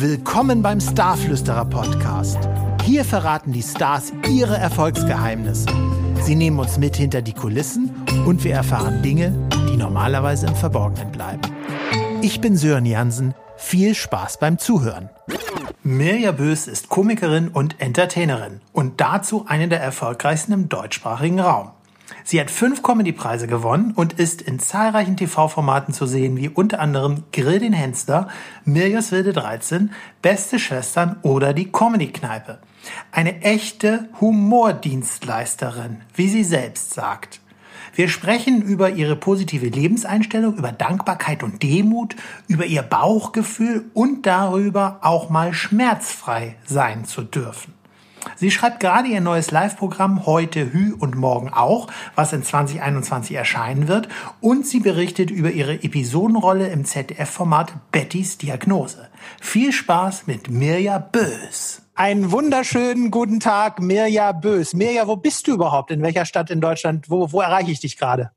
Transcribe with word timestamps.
Willkommen 0.00 0.62
beim 0.62 0.80
Starflüsterer 0.80 1.64
Podcast. 1.64 2.38
Hier 2.84 3.04
verraten 3.04 3.50
die 3.50 3.64
Stars 3.64 4.12
ihre 4.30 4.56
Erfolgsgeheimnisse. 4.56 5.66
Sie 6.22 6.36
nehmen 6.36 6.60
uns 6.60 6.78
mit 6.78 6.94
hinter 6.94 7.20
die 7.20 7.32
Kulissen 7.32 7.90
und 8.24 8.44
wir 8.44 8.54
erfahren 8.54 9.02
Dinge, 9.02 9.32
die 9.68 9.76
normalerweise 9.76 10.46
im 10.46 10.54
Verborgenen 10.54 11.10
bleiben. 11.10 11.42
Ich 12.22 12.40
bin 12.40 12.56
Sören 12.56 12.86
Jansen. 12.86 13.34
Viel 13.56 13.96
Spaß 13.96 14.38
beim 14.38 14.58
Zuhören. 14.58 15.10
Mirja 15.82 16.30
Bös 16.30 16.68
ist 16.68 16.88
Komikerin 16.88 17.48
und 17.48 17.80
Entertainerin 17.80 18.60
und 18.72 19.00
dazu 19.00 19.46
eine 19.48 19.66
der 19.66 19.80
erfolgreichsten 19.80 20.52
im 20.52 20.68
deutschsprachigen 20.68 21.40
Raum. 21.40 21.72
Sie 22.30 22.38
hat 22.38 22.50
fünf 22.50 22.82
Comedy-Preise 22.82 23.46
gewonnen 23.46 23.94
und 23.96 24.12
ist 24.12 24.42
in 24.42 24.58
zahlreichen 24.58 25.16
TV-Formaten 25.16 25.94
zu 25.94 26.04
sehen, 26.04 26.36
wie 26.36 26.50
unter 26.50 26.78
anderem 26.78 27.22
Grill 27.32 27.58
den 27.58 27.72
Hensler, 27.72 28.28
Mirjas 28.66 29.12
Wilde 29.12 29.32
13, 29.32 29.92
Beste 30.20 30.58
Schwestern 30.58 31.16
oder 31.22 31.54
die 31.54 31.72
Comedy-Kneipe. 31.72 32.58
Eine 33.12 33.40
echte 33.40 34.10
Humordienstleisterin, 34.20 36.02
wie 36.12 36.28
sie 36.28 36.44
selbst 36.44 36.92
sagt. 36.92 37.40
Wir 37.94 38.10
sprechen 38.10 38.60
über 38.60 38.90
ihre 38.90 39.16
positive 39.16 39.68
Lebenseinstellung, 39.68 40.58
über 40.58 40.70
Dankbarkeit 40.70 41.42
und 41.42 41.62
Demut, 41.62 42.14
über 42.46 42.66
ihr 42.66 42.82
Bauchgefühl 42.82 43.86
und 43.94 44.26
darüber, 44.26 44.98
auch 45.00 45.30
mal 45.30 45.54
schmerzfrei 45.54 46.56
sein 46.66 47.06
zu 47.06 47.22
dürfen. 47.22 47.77
Sie 48.36 48.50
schreibt 48.50 48.80
gerade 48.80 49.08
ihr 49.08 49.20
neues 49.20 49.50
Live-Programm 49.50 50.26
heute 50.26 50.72
Hü 50.72 50.94
und 50.98 51.16
morgen 51.16 51.52
auch, 51.52 51.88
was 52.14 52.32
in 52.32 52.42
2021 52.42 53.36
erscheinen 53.36 53.88
wird. 53.88 54.08
Und 54.40 54.66
sie 54.66 54.80
berichtet 54.80 55.30
über 55.30 55.50
ihre 55.50 55.74
Episodenrolle 55.74 56.68
im 56.68 56.84
ZDF-Format 56.84 57.92
Bettys 57.92 58.38
Diagnose. 58.38 59.08
Viel 59.40 59.72
Spaß 59.72 60.26
mit 60.26 60.50
Mirja 60.50 60.98
Bös. 60.98 61.82
Einen 61.94 62.30
wunderschönen 62.30 63.10
guten 63.10 63.40
Tag, 63.40 63.80
Mirja 63.80 64.32
Bös. 64.32 64.74
Mirja, 64.74 65.08
wo 65.08 65.16
bist 65.16 65.46
du 65.48 65.54
überhaupt? 65.54 65.90
In 65.90 66.02
welcher 66.02 66.24
Stadt 66.24 66.50
in 66.50 66.60
Deutschland? 66.60 67.10
Wo, 67.10 67.32
wo 67.32 67.40
erreiche 67.40 67.72
ich 67.72 67.80
dich 67.80 67.98
gerade? 67.98 68.30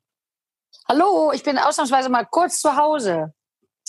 Hallo, 0.88 1.32
ich 1.34 1.44
bin 1.44 1.58
ausnahmsweise 1.58 2.10
mal 2.10 2.26
kurz 2.26 2.60
zu 2.60 2.76
Hause 2.76 3.34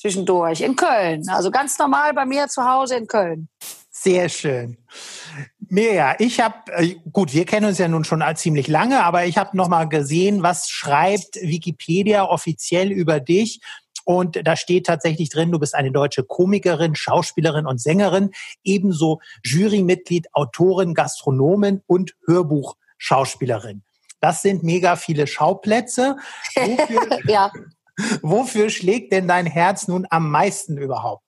zwischendurch 0.02 0.60
in 0.60 0.76
Köln. 0.76 1.28
Also 1.28 1.50
ganz 1.50 1.78
normal 1.78 2.12
bei 2.12 2.26
mir 2.26 2.48
zu 2.48 2.64
Hause 2.64 2.96
in 2.96 3.06
Köln. 3.06 3.48
Sehr 3.90 4.28
schön. 4.28 4.76
Mirja, 5.72 6.16
ich 6.18 6.38
habe, 6.38 6.70
äh, 6.76 6.96
gut, 7.14 7.32
wir 7.32 7.46
kennen 7.46 7.64
uns 7.64 7.78
ja 7.78 7.88
nun 7.88 8.04
schon 8.04 8.22
ziemlich 8.34 8.68
lange, 8.68 9.02
aber 9.02 9.24
ich 9.24 9.38
habe 9.38 9.56
noch 9.56 9.68
mal 9.68 9.88
gesehen, 9.88 10.42
was 10.42 10.68
schreibt 10.68 11.36
Wikipedia 11.36 12.24
offiziell 12.24 12.92
über 12.92 13.20
dich. 13.20 13.62
Und 14.04 14.46
da 14.46 14.54
steht 14.54 14.84
tatsächlich 14.84 15.30
drin, 15.30 15.50
du 15.50 15.58
bist 15.58 15.74
eine 15.74 15.90
deutsche 15.90 16.24
Komikerin, 16.24 16.94
Schauspielerin 16.94 17.66
und 17.66 17.80
Sängerin, 17.80 18.32
ebenso 18.62 19.20
Jurymitglied, 19.44 20.26
Autorin, 20.34 20.92
Gastronomin 20.92 21.80
und 21.86 22.16
Hörbuchschauspielerin. 22.26 23.82
Das 24.20 24.42
sind 24.42 24.62
mega 24.62 24.96
viele 24.96 25.26
Schauplätze. 25.26 26.18
Wofür, 26.54 27.18
ja. 27.26 27.50
wofür 28.20 28.68
schlägt 28.68 29.10
denn 29.10 29.26
dein 29.26 29.46
Herz 29.46 29.88
nun 29.88 30.06
am 30.10 30.30
meisten 30.30 30.76
überhaupt? 30.76 31.21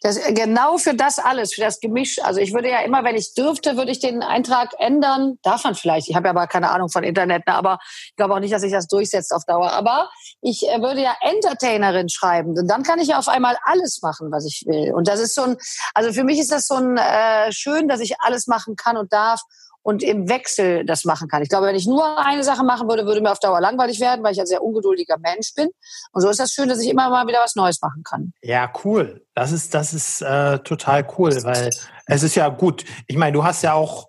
Das, 0.00 0.16
äh, 0.16 0.32
genau 0.32 0.78
für 0.78 0.94
das 0.94 1.18
alles, 1.18 1.54
für 1.54 1.60
das 1.60 1.80
Gemisch. 1.80 2.18
Also 2.22 2.40
ich 2.40 2.52
würde 2.52 2.70
ja 2.70 2.80
immer, 2.80 3.04
wenn 3.04 3.16
ich 3.16 3.34
dürfte, 3.34 3.76
würde 3.76 3.90
ich 3.90 4.00
den 4.00 4.22
Eintrag 4.22 4.70
ändern. 4.78 5.38
Darf 5.42 5.64
man 5.64 5.74
vielleicht. 5.74 6.08
Ich 6.08 6.16
habe 6.16 6.26
ja 6.26 6.30
aber 6.30 6.46
keine 6.46 6.70
Ahnung 6.70 6.88
von 6.88 7.04
Internet, 7.04 7.46
ne? 7.46 7.54
aber 7.54 7.78
ich 8.08 8.16
glaube 8.16 8.34
auch 8.34 8.40
nicht, 8.40 8.52
dass 8.52 8.62
sich 8.62 8.72
das 8.72 8.88
durchsetzt 8.88 9.32
auf 9.32 9.44
Dauer. 9.44 9.72
Aber 9.72 10.10
ich 10.40 10.68
äh, 10.68 10.80
würde 10.80 11.02
ja 11.02 11.14
Entertainerin 11.20 12.08
schreiben. 12.08 12.58
Und 12.58 12.68
dann 12.68 12.82
kann 12.82 12.98
ich 12.98 13.08
ja 13.08 13.18
auf 13.18 13.28
einmal 13.28 13.56
alles 13.64 14.00
machen, 14.02 14.30
was 14.30 14.44
ich 14.46 14.64
will. 14.66 14.92
Und 14.92 15.08
das 15.08 15.20
ist 15.20 15.34
so 15.34 15.42
ein, 15.42 15.56
also 15.94 16.12
für 16.12 16.24
mich 16.24 16.38
ist 16.38 16.52
das 16.52 16.66
so 16.66 16.74
ein 16.74 16.96
äh, 16.96 17.52
schön, 17.52 17.88
dass 17.88 18.00
ich 18.00 18.20
alles 18.20 18.46
machen 18.46 18.76
kann 18.76 18.96
und 18.96 19.12
darf 19.12 19.42
und 19.82 20.02
im 20.02 20.28
Wechsel 20.28 20.84
das 20.84 21.04
machen 21.04 21.28
kann. 21.28 21.42
Ich 21.42 21.48
glaube, 21.48 21.66
wenn 21.66 21.74
ich 21.74 21.86
nur 21.86 22.18
eine 22.18 22.44
Sache 22.44 22.64
machen 22.64 22.88
würde, 22.88 23.04
würde 23.04 23.20
mir 23.20 23.32
auf 23.32 23.40
Dauer 23.40 23.60
langweilig 23.60 24.00
werden, 24.00 24.22
weil 24.22 24.32
ich 24.32 24.40
ein 24.40 24.46
sehr 24.46 24.62
ungeduldiger 24.62 25.18
Mensch 25.18 25.54
bin. 25.54 25.68
Und 26.12 26.22
so 26.22 26.28
ist 26.28 26.38
das 26.38 26.52
schön, 26.52 26.68
dass 26.68 26.80
ich 26.80 26.88
immer 26.88 27.10
mal 27.10 27.26
wieder 27.26 27.40
was 27.42 27.56
Neues 27.56 27.80
machen 27.82 28.02
kann. 28.04 28.32
Ja, 28.42 28.72
cool. 28.84 29.24
Das 29.34 29.50
ist, 29.50 29.74
das 29.74 29.92
ist 29.92 30.22
äh, 30.22 30.60
total 30.60 31.06
cool, 31.18 31.32
weil 31.42 31.70
es 32.06 32.22
ist 32.22 32.36
ja 32.36 32.48
gut. 32.48 32.84
Ich 33.08 33.16
meine, 33.16 33.32
du 33.32 33.44
hast 33.44 33.62
ja 33.62 33.74
auch 33.74 34.08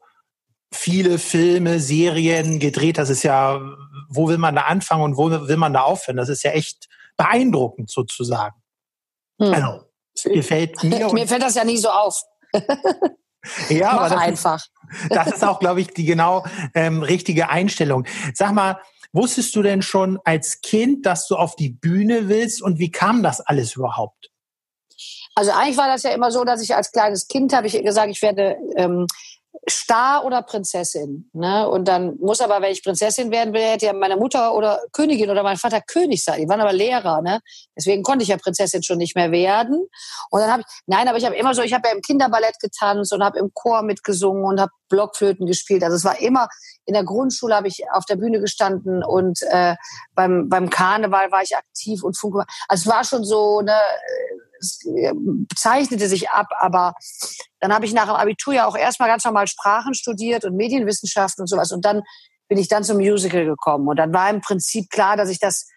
viele 0.72 1.18
Filme, 1.18 1.80
Serien 1.80 2.60
gedreht. 2.60 2.98
Das 2.98 3.10
ist 3.10 3.24
ja, 3.24 3.60
wo 4.10 4.28
will 4.28 4.38
man 4.38 4.56
da 4.56 4.64
anfangen 4.64 5.04
und 5.04 5.18
wo 5.18 5.32
will 5.32 5.58
man 5.58 5.74
da 5.74 5.82
aufhören? 5.82 6.18
Das 6.18 6.30
ist 6.30 6.44
ja 6.44 6.52
echt 6.52 6.88
beeindruckend 7.18 7.90
sozusagen. 7.90 8.56
Hm. 9.42 9.54
Also, 9.54 9.84
gefällt 10.34 10.84
mir. 10.84 11.10
mir 11.14 11.28
fällt 11.28 11.42
das 11.42 11.56
ja 11.56 11.64
nie 11.64 11.78
so 11.78 11.90
auf. 11.90 12.22
Ja, 13.70 13.94
Mach 13.94 13.94
aber 13.94 14.10
das 14.10 14.20
einfach. 14.20 14.56
Ist, 14.56 15.16
das 15.16 15.28
ist 15.28 15.44
auch, 15.44 15.60
glaube 15.60 15.82
ich, 15.82 15.88
die 15.88 16.06
genau 16.06 16.46
ähm, 16.74 17.04
richtige 17.04 17.50
Einstellung. 17.50 18.06
Sag 18.34 18.54
mal, 18.54 18.80
wusstest 19.12 19.56
du 19.56 19.62
denn 19.62 19.82
schon 19.82 20.20
als 20.24 20.62
Kind, 20.62 21.06
dass 21.06 21.28
du 21.28 21.36
auf 21.36 21.56
die 21.56 21.70
Bühne 21.70 22.30
willst 22.30 22.62
und 22.62 22.80
wie 22.80 22.92
kam 22.92 23.24
das 23.24 23.42
alles 23.42 23.76
überhaupt? 23.76 24.30
Also 25.36 25.52
eigentlich 25.52 25.78
war 25.78 25.88
das 25.88 26.04
ja 26.04 26.12
immer 26.12 26.32
so, 26.32 26.44
dass 26.44 26.62
ich 26.62 26.76
als 26.76 26.92
kleines 26.92 27.28
Kind 27.28 27.54
habe 27.54 27.68
ich 27.68 27.82
gesagt, 27.82 28.10
ich 28.10 28.22
werde 28.22 28.56
ähm, 28.76 29.08
Star 29.70 30.26
oder 30.26 30.42
Prinzessin. 30.42 31.30
Ne? 31.34 31.68
Und 31.70 31.88
dann 31.88 32.18
muss 32.18 32.42
aber, 32.42 32.62
wenn 32.62 32.72
ich 32.72 32.84
Prinzessin 32.84 33.32
werden 33.32 33.54
will, 33.54 33.62
hätte 33.62 33.86
ja 33.86 33.94
meine 33.94 34.18
Mutter 34.18 34.56
oder 34.56 34.82
Königin 34.92 35.30
oder 35.30 35.44
mein 35.44 35.58
Vater 35.58 35.80
König 35.80 36.24
sein. 36.24 36.42
Die 36.42 36.50
waren 36.50 36.60
aber 36.60 36.74
Lehrer. 36.74 37.22
Ne? 37.22 37.40
Deswegen 37.78 38.04
konnte 38.04 38.24
ich 38.24 38.30
ja 38.30 38.38
Prinzessin 38.38 38.84
schon 38.84 38.98
nicht 38.98 39.16
mehr 39.16 39.32
werden. 39.32 39.88
Und 40.32 40.40
dann 40.42 40.52
habe 40.52 40.64
ich, 40.64 40.82
nein, 40.86 41.08
aber 41.08 41.18
ich 41.18 41.26
habe 41.26 41.36
immer 41.36 41.54
so, 41.54 41.62
ich 41.62 41.74
habe 41.74 41.88
ja 41.88 41.94
im 41.94 42.02
Kinderballett 42.02 42.60
getanzt 42.60 43.14
und 43.14 43.24
habe 43.24 43.40
im 43.40 43.52
Chor 43.54 43.84
mitgesungen 43.84 44.44
und 44.44 44.60
habe 44.60 44.72
Blockflöten 44.90 45.46
gespielt. 45.46 45.84
Also 45.84 45.96
es 45.96 46.04
war 46.04 46.20
immer, 46.20 46.50
in 46.86 46.94
der 46.94 47.04
Grundschule 47.04 47.56
habe 47.56 47.68
ich 47.68 47.84
auf 47.94 48.06
der 48.06 48.16
Bühne 48.16 48.40
gestanden 48.40 49.04
und 49.04 49.42
äh, 49.44 49.76
beim, 50.14 50.50
beim 50.50 50.70
Karneval 50.70 51.32
war 51.32 51.42
ich 51.42 51.56
aktiv 51.56 52.04
und 52.04 52.18
Funke. 52.18 52.46
Also 52.68 52.90
es 52.90 52.96
war 52.96 53.04
schon 53.04 53.24
so, 53.24 53.62
ne, 53.62 53.76
zeichnete 55.56 56.08
sich 56.08 56.30
ab, 56.30 56.48
aber 56.60 56.94
dann 57.60 57.74
habe 57.74 57.86
ich 57.86 57.94
nach 57.94 58.06
dem 58.06 58.16
Abitur 58.16 58.54
ja 58.54 58.66
auch 58.66 58.76
erstmal 58.76 59.10
ganz 59.10 59.24
normal 59.26 59.48
Sprachen 59.48 59.94
studiert 59.94 60.46
und 60.46 60.56
Medienwissenschaften 60.56 61.44
und 61.44 61.48
sowas 61.48 61.72
und 61.72 61.86
dann 61.86 62.02
bin 62.48 62.58
ich 62.58 62.68
dann 62.68 62.84
zum 62.84 62.98
Musical 62.98 63.46
gekommen 63.46 63.88
und 63.88 63.98
dann 63.98 64.14
war 64.14 64.30
im 64.30 64.42
Prinzip 64.42 64.90
klar, 64.90 65.18
dass 65.18 65.30
ich 65.30 65.40
das 65.40 65.68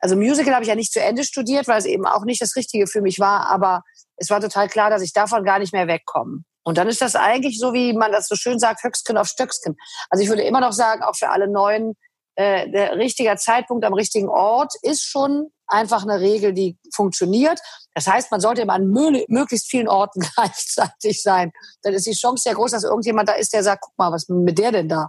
also 0.00 0.16
Musical 0.16 0.54
habe 0.54 0.62
ich 0.62 0.68
ja 0.68 0.74
nicht 0.74 0.92
zu 0.92 1.00
Ende 1.00 1.24
studiert, 1.24 1.68
weil 1.68 1.78
es 1.78 1.84
eben 1.84 2.06
auch 2.06 2.24
nicht 2.24 2.40
das 2.40 2.56
Richtige 2.56 2.86
für 2.86 3.02
mich 3.02 3.20
war, 3.20 3.48
aber 3.48 3.82
es 4.16 4.30
war 4.30 4.40
total 4.40 4.68
klar, 4.68 4.90
dass 4.90 5.02
ich 5.02 5.12
davon 5.12 5.44
gar 5.44 5.58
nicht 5.58 5.72
mehr 5.72 5.86
wegkomme. 5.86 6.42
Und 6.62 6.78
dann 6.78 6.88
ist 6.88 7.00
das 7.00 7.16
eigentlich 7.16 7.58
so, 7.58 7.72
wie 7.72 7.92
man 7.92 8.12
das 8.12 8.26
so 8.26 8.34
schön 8.34 8.58
sagt, 8.58 8.82
Höchstken 8.82 9.16
auf 9.16 9.28
Stöcksken. 9.28 9.76
Also 10.08 10.22
ich 10.22 10.28
würde 10.28 10.42
immer 10.42 10.60
noch 10.60 10.72
sagen, 10.72 11.02
auch 11.02 11.16
für 11.16 11.30
alle 11.30 11.48
Neuen, 11.48 11.94
äh, 12.36 12.70
der 12.70 12.96
richtige 12.96 13.34
Zeitpunkt 13.36 13.84
am 13.84 13.94
richtigen 13.94 14.28
Ort 14.28 14.74
ist 14.82 15.04
schon 15.04 15.50
einfach 15.66 16.02
eine 16.02 16.20
Regel, 16.20 16.52
die 16.52 16.78
funktioniert. 16.94 17.60
Das 17.94 18.06
heißt, 18.06 18.30
man 18.30 18.40
sollte 18.40 18.62
immer 18.62 18.74
an 18.74 18.90
möglichst 18.90 19.68
vielen 19.68 19.88
Orten 19.88 20.20
gleichzeitig 20.34 21.22
sein. 21.22 21.52
Dann 21.82 21.94
ist 21.94 22.06
die 22.06 22.12
Chance 22.12 22.42
sehr 22.44 22.54
groß, 22.54 22.72
dass 22.72 22.84
irgendjemand 22.84 23.28
da 23.28 23.32
ist, 23.32 23.52
der 23.52 23.62
sagt, 23.62 23.82
guck 23.82 23.98
mal, 23.98 24.12
was 24.12 24.28
mit 24.28 24.58
der 24.58 24.72
denn 24.72 24.88
da? 24.88 25.08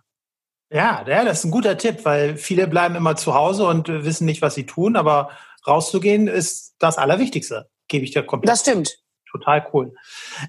Ja, 0.73 1.03
ja, 1.05 1.25
das 1.25 1.39
ist 1.39 1.45
ein 1.45 1.51
guter 1.51 1.77
Tipp, 1.77 2.05
weil 2.05 2.37
viele 2.37 2.65
bleiben 2.67 2.95
immer 2.95 3.17
zu 3.17 3.33
Hause 3.33 3.65
und 3.67 3.89
wissen 3.89 4.25
nicht, 4.25 4.41
was 4.41 4.55
sie 4.55 4.65
tun, 4.65 4.95
aber 4.95 5.29
rauszugehen 5.67 6.27
ist 6.27 6.75
das 6.79 6.97
Allerwichtigste, 6.97 7.69
gebe 7.89 8.05
ich 8.05 8.11
dir 8.11 8.23
komplett. 8.23 8.49
Das 8.49 8.61
stimmt. 8.61 8.97
Total 9.29 9.67
cool. 9.73 9.93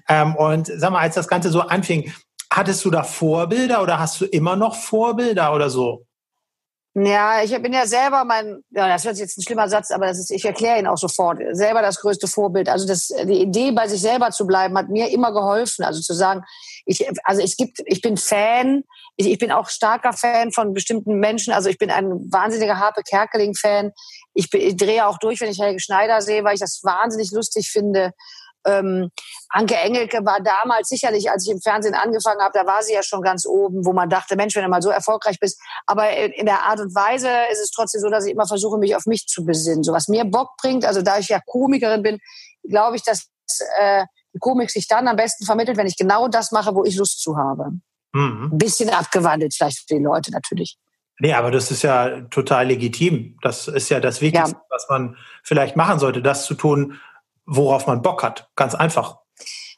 Ähm, 0.07 0.35
und 0.35 0.67
sag 0.67 0.91
mal, 0.91 0.99
als 0.99 1.15
das 1.15 1.27
Ganze 1.27 1.49
so 1.49 1.61
anfing, 1.61 2.13
hattest 2.49 2.85
du 2.85 2.89
da 2.89 3.03
Vorbilder 3.03 3.81
oder 3.81 3.99
hast 3.99 4.21
du 4.21 4.25
immer 4.25 4.55
noch 4.55 4.75
Vorbilder 4.75 5.53
oder 5.53 5.69
so? 5.69 6.05
Ja, 6.95 7.41
ich 7.41 7.59
bin 7.59 7.73
ja 7.73 7.87
selber 7.87 8.23
mein, 8.23 8.63
ja, 8.69 8.87
das 8.87 9.03
wird 9.03 9.17
jetzt 9.17 9.35
ein 9.35 9.41
schlimmer 9.41 9.67
Satz, 9.67 9.89
aber 9.89 10.05
das 10.05 10.19
ist, 10.19 10.29
ich 10.29 10.45
erkläre 10.45 10.77
ihn 10.77 10.85
auch 10.85 10.97
sofort, 10.97 11.39
selber 11.53 11.81
das 11.81 11.99
größte 11.99 12.27
Vorbild. 12.27 12.69
Also 12.69 12.85
das, 12.85 13.07
die 13.07 13.41
Idee, 13.41 13.71
bei 13.71 13.87
sich 13.87 13.99
selber 13.99 14.29
zu 14.29 14.45
bleiben, 14.45 14.77
hat 14.77 14.89
mir 14.89 15.09
immer 15.09 15.33
geholfen. 15.33 15.83
Also 15.83 16.01
zu 16.01 16.13
sagen, 16.13 16.43
ich, 16.85 17.03
also 17.23 17.41
es 17.41 17.57
gibt, 17.57 17.81
ich 17.85 18.01
bin 18.01 18.15
Fan, 18.15 18.83
ich, 19.15 19.27
ich 19.27 19.39
bin 19.39 19.51
auch 19.51 19.69
starker 19.69 20.13
Fan 20.13 20.51
von 20.51 20.75
bestimmten 20.75 21.15
Menschen. 21.15 21.51
Also 21.51 21.67
ich 21.67 21.79
bin 21.79 21.89
ein 21.89 22.31
wahnsinniger 22.31 22.77
Harpe 22.77 23.01
Kerkeling-Fan. 23.01 23.91
Ich, 24.35 24.53
ich 24.53 24.77
drehe 24.77 25.07
auch 25.07 25.17
durch, 25.17 25.41
wenn 25.41 25.49
ich 25.49 25.59
Helge 25.59 25.79
Schneider 25.79 26.21
sehe, 26.21 26.43
weil 26.43 26.53
ich 26.53 26.59
das 26.59 26.81
wahnsinnig 26.83 27.31
lustig 27.31 27.71
finde. 27.71 28.11
Ähm, 28.65 29.09
Anke 29.49 29.75
Engelke 29.75 30.25
war 30.25 30.41
damals 30.41 30.89
sicherlich, 30.89 31.29
als 31.29 31.45
ich 31.45 31.51
im 31.51 31.61
Fernsehen 31.61 31.95
angefangen 31.95 32.41
habe, 32.41 32.51
da 32.53 32.65
war 32.65 32.81
sie 32.81 32.93
ja 32.93 33.03
schon 33.03 33.21
ganz 33.21 33.45
oben, 33.45 33.85
wo 33.85 33.93
man 33.93 34.09
dachte, 34.09 34.35
Mensch, 34.35 34.55
wenn 34.55 34.63
du 34.63 34.69
mal 34.69 34.81
so 34.81 34.89
erfolgreich 34.89 35.39
bist. 35.39 35.59
Aber 35.85 36.09
in 36.11 36.45
der 36.45 36.63
Art 36.63 36.79
und 36.79 36.95
Weise 36.95 37.29
ist 37.51 37.59
es 37.59 37.71
trotzdem 37.71 38.01
so, 38.01 38.09
dass 38.09 38.25
ich 38.25 38.33
immer 38.33 38.47
versuche, 38.47 38.77
mich 38.77 38.95
auf 38.95 39.05
mich 39.05 39.27
zu 39.27 39.45
besinnen. 39.45 39.83
So 39.83 39.93
was 39.93 40.07
mir 40.07 40.25
Bock 40.25 40.51
bringt, 40.61 40.85
also 40.85 41.01
da 41.01 41.19
ich 41.19 41.29
ja 41.29 41.39
Komikerin 41.45 42.03
bin, 42.03 42.19
glaube 42.63 42.95
ich, 42.95 43.03
dass 43.03 43.29
äh, 43.79 44.05
die 44.33 44.39
Komik 44.39 44.71
sich 44.71 44.87
dann 44.87 45.07
am 45.07 45.15
besten 45.15 45.45
vermittelt, 45.45 45.77
wenn 45.77 45.87
ich 45.87 45.97
genau 45.97 46.27
das 46.27 46.51
mache, 46.51 46.73
wo 46.75 46.83
ich 46.83 46.95
Lust 46.95 47.21
zu 47.21 47.37
habe. 47.37 47.71
Mhm. 48.13 48.49
Ein 48.51 48.57
bisschen 48.57 48.89
abgewandelt 48.89 49.53
vielleicht 49.53 49.79
für 49.87 49.95
die 49.95 50.03
Leute 50.03 50.31
natürlich. 50.31 50.77
Nee, 51.19 51.33
aber 51.33 51.51
das 51.51 51.69
ist 51.71 51.83
ja 51.83 52.21
total 52.31 52.67
legitim. 52.67 53.37
Das 53.41 53.67
ist 53.67 53.89
ja 53.89 53.99
das 53.99 54.21
Wichtigste, 54.21 54.55
ja. 54.55 54.65
was 54.69 54.87
man 54.89 55.15
vielleicht 55.43 55.75
machen 55.75 55.99
sollte, 55.99 56.21
das 56.21 56.45
zu 56.45 56.55
tun, 56.55 56.99
worauf 57.45 57.87
man 57.87 58.01
Bock 58.01 58.23
hat. 58.23 58.49
Ganz 58.55 58.75
einfach. 58.75 59.17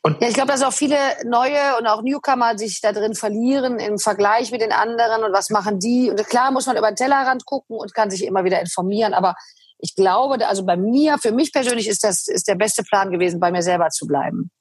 Und 0.02 0.22
ja, 0.22 0.28
ich 0.28 0.36
glaube, 0.36 0.52
dass 0.52 0.62
auch 0.62 0.74
viele 0.74 0.98
neue 1.26 1.78
und 1.80 1.88
auch 1.88 2.04
Newcomer 2.04 2.58
sich 2.60 2.80
da 2.80 2.92
drin 2.92 3.16
verlieren 3.16 3.80
im 3.80 3.98
Vergleich 3.98 4.52
mit 4.52 4.62
den 4.62 4.72
anderen 4.72 5.24
und 5.24 5.34
was 5.34 5.50
machen 5.50 5.80
die. 5.80 6.12
Und 6.12 6.24
klar 6.28 6.52
muss 6.52 6.68
man 6.68 6.78
über 6.78 6.92
den 6.92 6.96
Tellerrand 6.96 7.46
gucken 7.46 7.78
und 7.78 7.94
kann 7.96 8.12
sich 8.12 8.24
immer 8.24 8.44
wieder 8.44 8.60
informieren. 8.60 9.16
Aber 9.16 9.34
ich 9.80 9.96
glaube, 9.96 10.48
also 10.48 10.64
bei 10.64 10.78
mir, 10.78 11.18
für 11.18 11.32
mich 11.32 11.52
persönlich 11.52 11.88
ist 11.88 12.04
das 12.04 12.28
ist 12.28 12.48
der 12.48 12.54
beste 12.54 12.84
Plan 12.84 13.12
gewesen, 13.12 13.40
bei 13.40 13.52
mir 13.52 13.64
selber 13.64 13.90
zu 13.90 14.06
bleiben. 14.06 14.52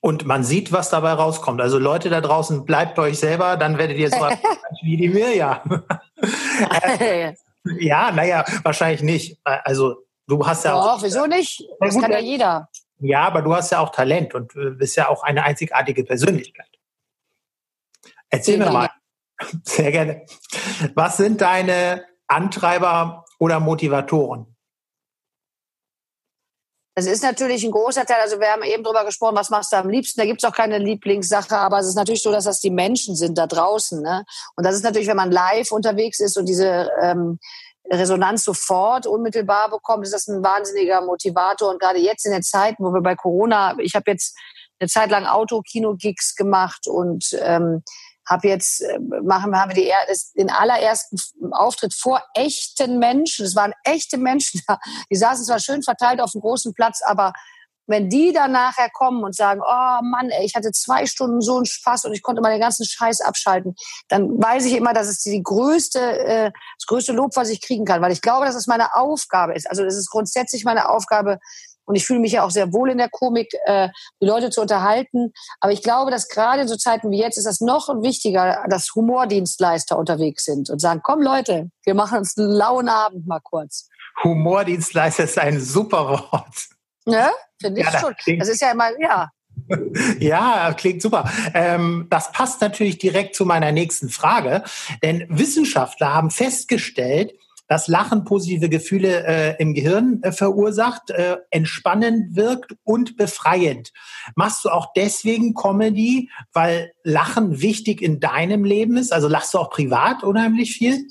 Und 0.00 0.24
man 0.24 0.44
sieht, 0.44 0.70
was 0.70 0.90
dabei 0.90 1.14
rauskommt. 1.14 1.60
Also 1.60 1.78
Leute 1.78 2.10
da 2.10 2.20
draußen, 2.20 2.64
bleibt 2.64 2.94
bei 2.94 3.02
euch 3.02 3.18
selber, 3.18 3.56
dann 3.56 3.78
werdet 3.78 3.96
ihr 3.96 4.10
so 4.10 4.18
wie 4.82 4.96
die 4.96 5.08
Mirja. 5.08 5.64
ja, 7.80 8.12
naja, 8.12 8.44
wahrscheinlich 8.62 9.02
nicht. 9.02 9.40
Also 9.42 10.03
du 10.26 10.46
hast 10.46 10.64
ja 10.64 10.72
Doch, 10.72 10.98
auch. 10.98 11.02
wieso 11.02 11.26
nicht? 11.26 11.64
Das 11.80 11.98
kann 11.98 12.10
ja 12.10 12.18
jeder. 12.18 12.68
Ja, 12.98 13.26
aber 13.26 13.42
du 13.42 13.54
hast 13.54 13.70
ja 13.70 13.80
auch 13.80 13.90
Talent 13.90 14.34
und 14.34 14.52
bist 14.78 14.96
ja 14.96 15.08
auch 15.08 15.22
eine 15.22 15.42
einzigartige 15.44 16.04
Persönlichkeit. 16.04 16.68
Erzähl 18.30 18.58
mir 18.58 18.70
mal, 18.70 18.90
sehr 19.62 19.92
gerne, 19.92 20.26
was 20.94 21.16
sind 21.16 21.40
deine 21.40 22.04
Antreiber 22.26 23.24
oder 23.38 23.60
Motivatoren? 23.60 24.54
Das 26.96 27.06
ist 27.06 27.24
natürlich 27.24 27.64
ein 27.64 27.72
großer 27.72 28.06
Teil. 28.06 28.20
Also 28.22 28.38
wir 28.38 28.46
haben 28.48 28.62
eben 28.62 28.84
drüber 28.84 29.04
gesprochen, 29.04 29.34
was 29.34 29.50
machst 29.50 29.72
du 29.72 29.76
am 29.76 29.90
liebsten? 29.90 30.20
Da 30.20 30.26
gibt's 30.26 30.44
auch 30.44 30.52
keine 30.52 30.78
Lieblingssache, 30.78 31.56
aber 31.56 31.80
es 31.80 31.88
ist 31.88 31.96
natürlich 31.96 32.22
so, 32.22 32.30
dass 32.30 32.44
das 32.44 32.60
die 32.60 32.70
Menschen 32.70 33.16
sind 33.16 33.36
da 33.36 33.48
draußen. 33.48 34.00
Ne? 34.00 34.24
Und 34.54 34.64
das 34.64 34.76
ist 34.76 34.84
natürlich, 34.84 35.08
wenn 35.08 35.16
man 35.16 35.32
live 35.32 35.72
unterwegs 35.72 36.20
ist 36.20 36.36
und 36.36 36.46
diese 36.46 36.88
ähm, 37.02 37.40
Resonanz 37.90 38.44
sofort 38.44 39.06
unmittelbar 39.06 39.70
bekommt, 39.70 40.04
ist 40.04 40.14
das 40.14 40.26
ein 40.28 40.42
wahnsinniger 40.42 41.02
Motivator. 41.02 41.70
Und 41.70 41.80
gerade 41.80 41.98
jetzt 41.98 42.24
in 42.26 42.32
den 42.32 42.42
Zeiten, 42.42 42.84
wo 42.84 42.92
wir 42.92 43.02
bei 43.02 43.14
Corona, 43.14 43.76
ich 43.78 43.94
habe 43.94 44.10
jetzt 44.10 44.36
eine 44.80 44.88
Zeit 44.88 45.10
lang 45.10 45.26
Auto-Kino-Gigs 45.26 46.34
gemacht 46.34 46.86
und 46.86 47.36
ähm, 47.40 47.82
habe 48.28 48.48
jetzt 48.48 48.80
äh, 48.80 48.98
machen 49.22 49.54
haben 49.54 49.74
wir 49.74 49.82
die, 49.82 49.92
den 50.36 50.50
allerersten 50.50 51.18
Auftritt 51.52 51.94
vor 51.94 52.22
echten 52.34 52.98
Menschen. 52.98 53.44
Es 53.44 53.54
waren 53.54 53.72
echte 53.84 54.16
Menschen 54.16 54.62
da. 54.66 54.78
Die 55.10 55.16
saßen 55.16 55.44
zwar 55.44 55.58
schön 55.58 55.82
verteilt 55.82 56.20
auf 56.20 56.32
dem 56.32 56.40
großen 56.40 56.74
Platz, 56.74 57.02
aber 57.04 57.32
wenn 57.86 58.08
die 58.08 58.32
dann 58.32 58.52
nachher 58.52 58.88
kommen 58.90 59.22
und 59.24 59.34
sagen, 59.34 59.60
oh 59.62 60.02
Mann, 60.02 60.30
ey, 60.30 60.44
ich 60.44 60.54
hatte 60.54 60.72
zwei 60.72 61.06
Stunden 61.06 61.40
so 61.40 61.56
einen 61.56 61.66
Spaß 61.66 62.06
und 62.06 62.12
ich 62.12 62.22
konnte 62.22 62.40
mal 62.42 62.50
den 62.50 62.60
ganzen 62.60 62.86
Scheiß 62.86 63.20
abschalten, 63.20 63.74
dann 64.08 64.30
weiß 64.42 64.64
ich 64.66 64.74
immer, 64.74 64.92
dass 64.92 65.08
es 65.08 65.20
die 65.20 65.42
größte, 65.42 66.00
äh, 66.00 66.50
das 66.78 66.86
größte 66.86 67.12
Lob, 67.12 67.36
was 67.36 67.50
ich 67.50 67.60
kriegen 67.60 67.84
kann, 67.84 68.02
weil 68.02 68.12
ich 68.12 68.22
glaube, 68.22 68.46
dass 68.46 68.54
es 68.54 68.66
meine 68.66 68.94
Aufgabe 68.94 69.54
ist. 69.54 69.68
Also 69.68 69.84
das 69.84 69.96
ist 69.96 70.10
grundsätzlich 70.10 70.64
meine 70.64 70.88
Aufgabe, 70.88 71.38
und 71.86 71.96
ich 71.96 72.06
fühle 72.06 72.20
mich 72.20 72.32
ja 72.32 72.44
auch 72.44 72.50
sehr 72.50 72.72
wohl 72.72 72.90
in 72.90 72.98
der 72.98 73.08
Komik, 73.08 73.52
äh, 73.66 73.88
die 74.20 74.26
Leute 74.26 74.50
zu 74.50 74.62
unterhalten. 74.62 75.32
Aber 75.60 75.72
ich 75.72 75.82
glaube, 75.82 76.10
dass 76.10 76.28
gerade 76.28 76.62
in 76.62 76.68
so 76.68 76.76
Zeiten 76.76 77.10
wie 77.10 77.18
jetzt 77.18 77.36
ist 77.36 77.46
das 77.46 77.60
noch 77.60 77.88
wichtiger, 78.02 78.64
dass 78.68 78.94
Humordienstleister 78.94 79.98
unterwegs 79.98 80.44
sind 80.44 80.70
und 80.70 80.80
sagen, 80.80 81.00
komm 81.02 81.20
Leute, 81.20 81.70
wir 81.84 81.94
machen 81.94 82.18
uns 82.18 82.36
einen 82.36 82.48
lauen 82.48 82.88
Abend 82.88 83.26
mal 83.26 83.40
kurz. 83.40 83.88
Humordienstleister 84.22 85.24
ist 85.24 85.38
ein 85.38 85.60
super 85.60 86.08
Wort. 86.08 86.68
Ne? 87.06 87.30
Finde 87.64 87.80
ich 87.80 87.86
ja, 87.86 87.92
das 87.92 88.00
schon. 88.00 88.14
Klingt, 88.16 88.42
das 88.42 88.48
ist 88.48 88.60
ja 88.60 88.72
immer, 88.72 88.90
ja. 89.00 89.30
Ja, 90.20 90.74
klingt 90.74 91.00
super. 91.00 91.30
Ähm, 91.54 92.06
das 92.10 92.32
passt 92.32 92.60
natürlich 92.60 92.98
direkt 92.98 93.34
zu 93.34 93.46
meiner 93.46 93.72
nächsten 93.72 94.08
Frage, 94.08 94.62
denn 95.02 95.26
Wissenschaftler 95.28 96.12
haben 96.12 96.30
festgestellt, 96.30 97.32
dass 97.66 97.88
Lachen 97.88 98.24
positive 98.24 98.68
Gefühle 98.68 99.26
äh, 99.26 99.56
im 99.58 99.72
Gehirn 99.72 100.22
äh, 100.22 100.32
verursacht, 100.32 101.10
äh, 101.10 101.38
entspannend 101.50 102.36
wirkt 102.36 102.74
und 102.84 103.16
befreiend. 103.16 103.90
Machst 104.36 104.64
du 104.64 104.68
auch 104.68 104.92
deswegen 104.94 105.54
Comedy, 105.54 106.30
weil 106.52 106.92
Lachen 107.04 107.62
wichtig 107.62 108.02
in 108.02 108.20
deinem 108.20 108.64
Leben 108.64 108.98
ist? 108.98 109.12
Also 109.12 109.28
lachst 109.28 109.54
du 109.54 109.58
auch 109.58 109.70
privat 109.70 110.22
unheimlich 110.22 110.74
viel? 110.74 111.06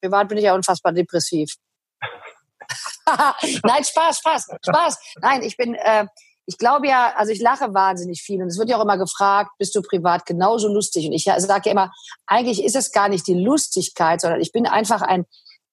Privat 0.00 0.28
bin 0.28 0.38
ich 0.38 0.44
ja 0.44 0.54
unfassbar 0.54 0.92
depressiv. 0.92 1.54
Nein, 3.64 3.84
Spaß, 3.84 4.18
Spaß, 4.18 4.48
Spaß. 4.66 4.98
Nein, 5.20 5.42
ich 5.42 5.56
bin, 5.56 5.74
äh, 5.74 6.06
ich 6.46 6.56
glaube 6.58 6.88
ja, 6.88 7.12
also 7.16 7.32
ich 7.32 7.40
lache 7.40 7.74
wahnsinnig 7.74 8.22
viel 8.22 8.40
und 8.42 8.48
es 8.48 8.58
wird 8.58 8.70
ja 8.70 8.78
auch 8.78 8.82
immer 8.82 8.98
gefragt, 8.98 9.50
bist 9.58 9.74
du 9.74 9.82
privat 9.82 10.24
genauso 10.26 10.68
lustig? 10.68 11.06
Und 11.06 11.12
ich 11.12 11.24
sage 11.24 11.62
ja 11.66 11.72
immer, 11.72 11.92
eigentlich 12.26 12.64
ist 12.64 12.76
es 12.76 12.92
gar 12.92 13.08
nicht 13.08 13.26
die 13.26 13.34
Lustigkeit, 13.34 14.20
sondern 14.20 14.40
ich 14.40 14.52
bin 14.52 14.66
einfach 14.66 15.02
ein 15.02 15.26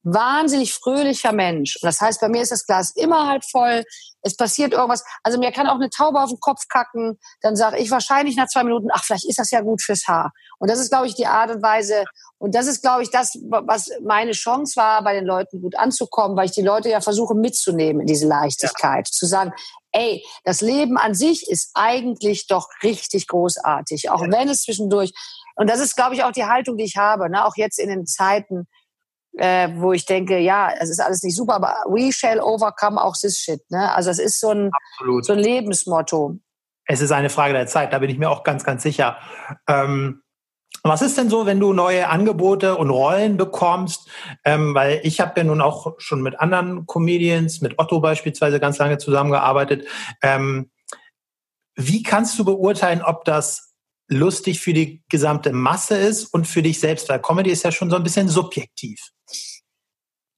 wahnsinnig 0.06 0.74
fröhlicher 0.74 1.34
Mensch. 1.34 1.78
Und 1.82 1.88
das 1.88 2.00
heißt, 2.00 2.22
bei 2.22 2.30
mir 2.30 2.44
ist 2.44 2.52
das 2.52 2.66
Glas 2.66 2.92
immer 2.96 3.28
halb 3.28 3.44
voll. 3.44 3.84
Es 4.22 4.38
passiert 4.38 4.72
irgendwas. 4.72 5.04
Also 5.24 5.40
mir 5.40 5.52
kann 5.52 5.68
auch 5.68 5.76
eine 5.76 5.90
Taube 5.90 6.22
auf 6.22 6.30
den 6.30 6.40
Kopf 6.40 6.68
kacken. 6.70 7.20
Dann 7.42 7.56
sage 7.56 7.80
ich 7.80 7.90
wahrscheinlich 7.90 8.36
nach 8.38 8.48
zwei 8.48 8.64
Minuten, 8.64 8.90
ach, 8.94 9.04
vielleicht 9.04 9.26
ist 9.26 9.40
das 9.40 9.50
ja 9.52 9.62
gut 9.62 9.82
fürs 9.82 10.08
Haar. 10.08 10.32
Und 10.60 10.70
das 10.70 10.80
ist, 10.80 10.90
glaube 10.90 11.08
ich, 11.08 11.16
die 11.16 11.26
Art 11.26 11.50
und 11.50 11.64
Weise. 11.64 12.06
Und 12.38 12.54
das 12.54 12.68
ist, 12.68 12.84
glaube 12.84 13.02
ich, 13.02 13.10
das, 13.10 13.36
was 13.50 13.90
meine 14.04 14.34
Chance 14.34 14.76
war, 14.76 15.04
bei 15.04 15.14
den 15.14 15.26
Leuten 15.26 15.62
gut 15.62 15.76
anzukommen, 15.76 16.38
weil 16.38 16.46
ich 16.46 16.52
die 16.52 16.62
Leute 16.62 16.90
ja 16.90 17.02
versuche 17.02 17.34
mitzunehmen 17.34 18.02
in 18.02 18.08
diese 18.08 18.28
Leichtigkeit. 18.28 19.08
Ja. 19.08 19.12
Zu 19.12 19.26
sagen, 19.26 19.54
ey, 19.92 20.24
das 20.44 20.62
Leben 20.62 20.98
an 20.98 21.16
sich 21.16 21.50
ist 21.50 21.72
eigentlich 21.74 22.46
doch 22.46 22.70
richtig 22.84 23.28
großartig. 23.28 24.12
Auch 24.12 24.22
ja. 24.22 24.32
wenn 24.32 24.50
es 24.50 24.64
zwischendurch, 24.64 25.14
und 25.56 25.68
das 25.68 25.80
ist, 25.80 25.96
glaube 25.96 26.14
ich, 26.14 26.24
auch 26.24 26.32
die 26.32 26.46
Haltung, 26.46 26.78
die 26.78 26.84
ich 26.84 26.98
habe, 26.98 27.30
ne? 27.30 27.46
auch 27.46 27.56
jetzt 27.56 27.80
in 27.80 27.90
den 27.90 28.06
Zeiten, 28.06 28.68
äh, 29.38 29.70
wo 29.76 29.94
ich 29.94 30.06
denke, 30.06 30.40
ja, 30.40 30.72
es 30.80 30.90
ist 30.90 31.00
alles 31.00 31.24
nicht 31.24 31.36
super, 31.36 31.56
aber 31.56 31.76
we 31.88 32.12
shall 32.12 32.40
overcome 32.40 33.02
auch 33.02 33.16
this 33.16 33.40
shit. 33.40 33.62
Ne? 33.70 33.94
Also 33.94 34.10
es 34.10 34.20
ist 34.20 34.40
so 34.40 34.52
ein, 34.52 34.72
so 35.22 35.34
ein 35.34 35.40
Lebensmotto. 35.40 36.38
Es 36.86 37.02
ist 37.02 37.12
eine 37.12 37.30
Frage 37.30 37.54
der 37.54 37.68
Zeit, 37.68 37.94
da 37.94 38.00
bin 38.00 38.10
ich 38.10 38.18
mir 38.18 38.30
auch 38.30 38.44
ganz, 38.44 38.64
ganz 38.64 38.84
sicher. 38.84 39.18
Ähm, 39.68 40.22
was 40.84 41.02
ist 41.02 41.18
denn 41.18 41.32
so, 41.32 41.48
wenn 41.48 41.60
du 41.60 41.74
neue 41.74 42.10
Angebote 42.10 42.78
und 42.78 42.92
Rollen 42.92 43.38
bekommst? 43.38 44.08
Ähm, 44.44 44.76
weil 44.76 45.00
ich 45.04 45.20
habe 45.20 45.34
ja 45.38 45.44
nun 45.44 45.62
auch 45.62 45.96
schon 45.98 46.22
mit 46.22 46.40
anderen 46.40 46.86
Comedians, 46.86 47.62
mit 47.62 47.80
Otto 47.80 48.02
beispielsweise 48.02 48.60
ganz 48.60 48.78
lange 48.78 49.00
zusammengearbeitet. 49.00 49.88
Ähm, 50.22 50.70
wie 51.76 52.04
kannst 52.04 52.38
du 52.38 52.46
beurteilen, 52.46 53.02
ob 53.02 53.26
das 53.26 53.65
lustig 54.08 54.60
für 54.60 54.74
die 54.74 55.04
gesamte 55.10 55.52
Masse 55.52 55.98
ist 55.98 56.26
und 56.26 56.46
für 56.46 56.62
dich 56.62 56.80
selbst? 56.80 57.10
Weil 57.10 57.22
Comedy 57.22 57.52
ist 57.52 57.64
ja 57.64 57.72
schon 57.72 57.90
so 57.90 57.96
ein 57.96 58.04
bisschen 58.04 58.28
subjektiv. 58.28 59.00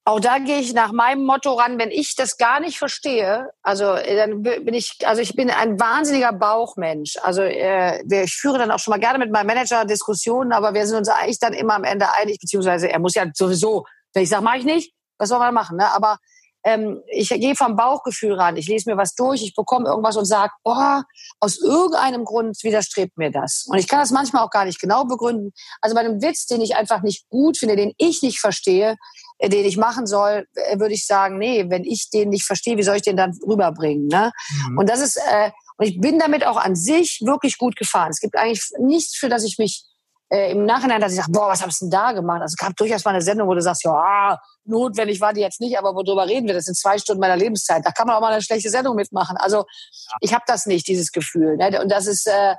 Auch 0.07 0.21
da 0.21 0.39
gehe 0.39 0.59
ich 0.59 0.73
nach 0.73 0.93
meinem 0.93 1.25
Motto 1.25 1.51
ran, 1.55 1.77
wenn 1.77 1.91
ich 1.91 2.15
das 2.15 2.37
gar 2.37 2.61
nicht 2.61 2.77
verstehe, 2.77 3.49
also 3.61 3.91
äh, 3.91 4.15
dann 4.15 4.41
bin 4.41 4.73
ich, 4.73 4.99
also 5.05 5.21
ich 5.21 5.35
bin 5.35 5.49
ein 5.49 5.77
wahnsinniger 5.81 6.31
Bauchmensch. 6.31 7.17
Also 7.23 7.41
äh, 7.41 8.01
ich 8.23 8.33
führe 8.33 8.57
dann 8.57 8.71
auch 8.71 8.79
schon 8.79 8.93
mal 8.93 9.01
gerne 9.01 9.19
mit 9.19 9.33
meinem 9.33 9.47
Manager 9.47 9.83
Diskussionen, 9.83 10.53
aber 10.53 10.73
wir 10.73 10.87
sind 10.87 10.99
uns 10.99 11.09
eigentlich 11.09 11.39
dann 11.39 11.51
immer 11.51 11.75
am 11.75 11.83
Ende 11.83 12.05
einig, 12.13 12.39
beziehungsweise 12.39 12.89
er 12.89 12.99
muss 12.99 13.15
ja 13.15 13.25
sowieso, 13.33 13.85
wenn 14.13 14.23
ich 14.23 14.29
sage, 14.29 14.45
mache 14.45 14.59
ich 14.59 14.63
nicht, 14.63 14.93
was 15.17 15.27
soll 15.27 15.39
man 15.39 15.53
machen? 15.53 15.75
Ne? 15.75 15.93
Aber 15.93 16.19
ähm, 16.67 17.01
ich 17.07 17.29
gehe 17.29 17.55
vom 17.55 17.77
Bauchgefühl 17.77 18.33
ran. 18.33 18.57
Ich 18.57 18.67
lese 18.67 18.89
mir 18.89 18.97
was 18.97 19.15
durch, 19.15 19.41
ich 19.41 19.55
bekomme 19.55 19.87
irgendwas 19.87 20.17
und 20.17 20.25
sage, 20.25 20.51
oh, 20.65 21.01
aus 21.39 21.61
irgendeinem 21.61 22.25
Grund 22.25 22.61
widerstrebt 22.61 23.17
mir 23.17 23.31
das. 23.31 23.67
Und 23.69 23.77
ich 23.77 23.87
kann 23.87 24.01
das 24.01 24.11
manchmal 24.11 24.43
auch 24.43 24.49
gar 24.49 24.65
nicht 24.65 24.81
genau 24.81 25.05
begründen. 25.05 25.53
Also 25.79 25.95
bei 25.95 26.01
einem 26.01 26.21
Witz, 26.21 26.45
den 26.45 26.59
ich 26.59 26.75
einfach 26.75 27.03
nicht 27.03 27.29
gut 27.29 27.57
finde, 27.57 27.77
den 27.77 27.93
ich 27.97 28.21
nicht 28.21 28.41
verstehe, 28.41 28.97
äh, 29.37 29.47
den 29.47 29.63
ich 29.63 29.77
machen 29.77 30.05
soll, 30.07 30.45
äh, 30.55 30.77
würde 30.77 30.93
ich 30.93 31.05
sagen, 31.05 31.37
nee, 31.37 31.69
wenn 31.69 31.85
ich 31.85 32.09
den 32.09 32.29
nicht 32.29 32.45
verstehe, 32.45 32.75
wie 32.77 32.83
soll 32.83 32.97
ich 32.97 33.01
den 33.01 33.15
dann 33.15 33.31
rüberbringen? 33.47 34.07
Ne? 34.07 34.33
Mhm. 34.67 34.79
Und 34.79 34.89
das 34.89 34.99
ist, 34.99 35.15
äh, 35.15 35.51
und 35.77 35.85
ich 35.85 36.01
bin 36.01 36.19
damit 36.19 36.45
auch 36.45 36.57
an 36.57 36.75
sich 36.75 37.21
wirklich 37.23 37.57
gut 37.57 37.77
gefahren. 37.77 38.09
Es 38.09 38.19
gibt 38.19 38.35
eigentlich 38.35 38.67
nichts, 38.79 39.15
für 39.15 39.29
das 39.29 39.45
ich 39.45 39.57
mich 39.57 39.85
äh, 40.29 40.51
im 40.51 40.65
Nachhinein, 40.65 40.99
dass 40.99 41.13
ich 41.13 41.17
sage, 41.17 41.31
boah, 41.31 41.49
was 41.49 41.65
hast 41.65 41.81
du 41.81 41.85
denn 41.85 41.91
da 41.91 42.11
gemacht? 42.11 42.41
Also 42.41 42.53
es 42.53 42.57
gab 42.57 42.75
durchaus 42.75 43.05
mal 43.05 43.11
eine 43.11 43.21
Sendung, 43.21 43.47
wo 43.47 43.53
du 43.53 43.61
sagst, 43.61 43.83
ja, 43.83 44.39
notwendig 44.65 45.21
war 45.21 45.33
die 45.33 45.41
jetzt 45.41 45.61
nicht, 45.61 45.77
aber 45.77 45.95
worüber 45.95 46.27
reden 46.27 46.47
wir? 46.47 46.53
Das 46.53 46.65
sind 46.65 46.75
zwei 46.75 46.97
Stunden 46.97 47.21
meiner 47.21 47.37
Lebenszeit. 47.37 47.85
Da 47.85 47.91
kann 47.91 48.07
man 48.07 48.17
auch 48.17 48.21
mal 48.21 48.33
eine 48.33 48.41
schlechte 48.41 48.69
Sendung 48.69 48.95
mitmachen. 48.95 49.37
Also 49.37 49.65
ich 50.19 50.33
habe 50.33 50.43
das 50.47 50.65
nicht, 50.65 50.87
dieses 50.87 51.11
Gefühl. 51.11 51.57
Ne? 51.57 51.81
Und 51.81 51.91
das 51.91 52.07
ist, 52.07 52.27
äh, 52.27 52.55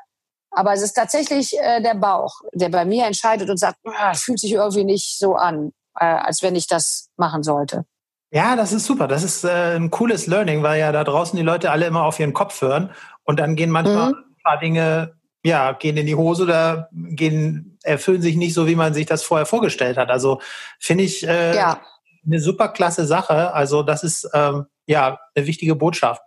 aber 0.50 0.72
es 0.72 0.82
ist 0.82 0.94
tatsächlich 0.94 1.58
äh, 1.58 1.82
der 1.82 1.94
Bauch, 1.94 2.40
der 2.54 2.70
bei 2.70 2.84
mir 2.84 3.06
entscheidet 3.06 3.50
und 3.50 3.58
sagt, 3.58 3.76
ah, 3.84 4.14
fühlt 4.14 4.40
sich 4.40 4.52
irgendwie 4.52 4.84
nicht 4.84 5.18
so 5.18 5.34
an, 5.34 5.72
äh, 5.98 6.06
als 6.06 6.42
wenn 6.42 6.56
ich 6.56 6.66
das 6.66 7.10
machen 7.16 7.42
sollte. 7.42 7.84
Ja, 8.30 8.56
das 8.56 8.72
ist 8.72 8.84
super. 8.84 9.08
Das 9.08 9.22
ist 9.22 9.44
äh, 9.44 9.76
ein 9.76 9.90
cooles 9.90 10.26
Learning, 10.26 10.62
weil 10.62 10.80
ja 10.80 10.92
da 10.92 11.04
draußen 11.04 11.36
die 11.36 11.42
Leute 11.42 11.70
alle 11.70 11.86
immer 11.86 12.04
auf 12.04 12.18
ihren 12.18 12.34
Kopf 12.34 12.60
hören 12.60 12.90
und 13.24 13.38
dann 13.38 13.56
gehen 13.56 13.70
manchmal 13.70 14.10
mhm. 14.10 14.18
ein 14.18 14.42
paar 14.42 14.58
Dinge 14.58 15.17
ja, 15.48 15.72
gehen 15.72 15.96
in 15.96 16.06
die 16.06 16.14
Hose 16.14 16.42
oder 16.42 16.90
gehen, 16.92 17.78
erfüllen 17.82 18.20
sich 18.20 18.36
nicht 18.36 18.52
so, 18.52 18.66
wie 18.66 18.76
man 18.76 18.92
sich 18.92 19.06
das 19.06 19.22
vorher 19.22 19.46
vorgestellt 19.46 19.96
hat. 19.96 20.10
Also 20.10 20.40
finde 20.78 21.04
ich 21.04 21.26
äh, 21.26 21.56
ja. 21.56 21.80
eine 22.26 22.38
super 22.38 22.68
klasse 22.68 23.06
Sache. 23.06 23.54
Also 23.54 23.82
das 23.82 24.04
ist 24.04 24.28
ähm, 24.34 24.66
ja 24.86 25.18
eine 25.34 25.46
wichtige 25.46 25.74
Botschaft. 25.74 26.22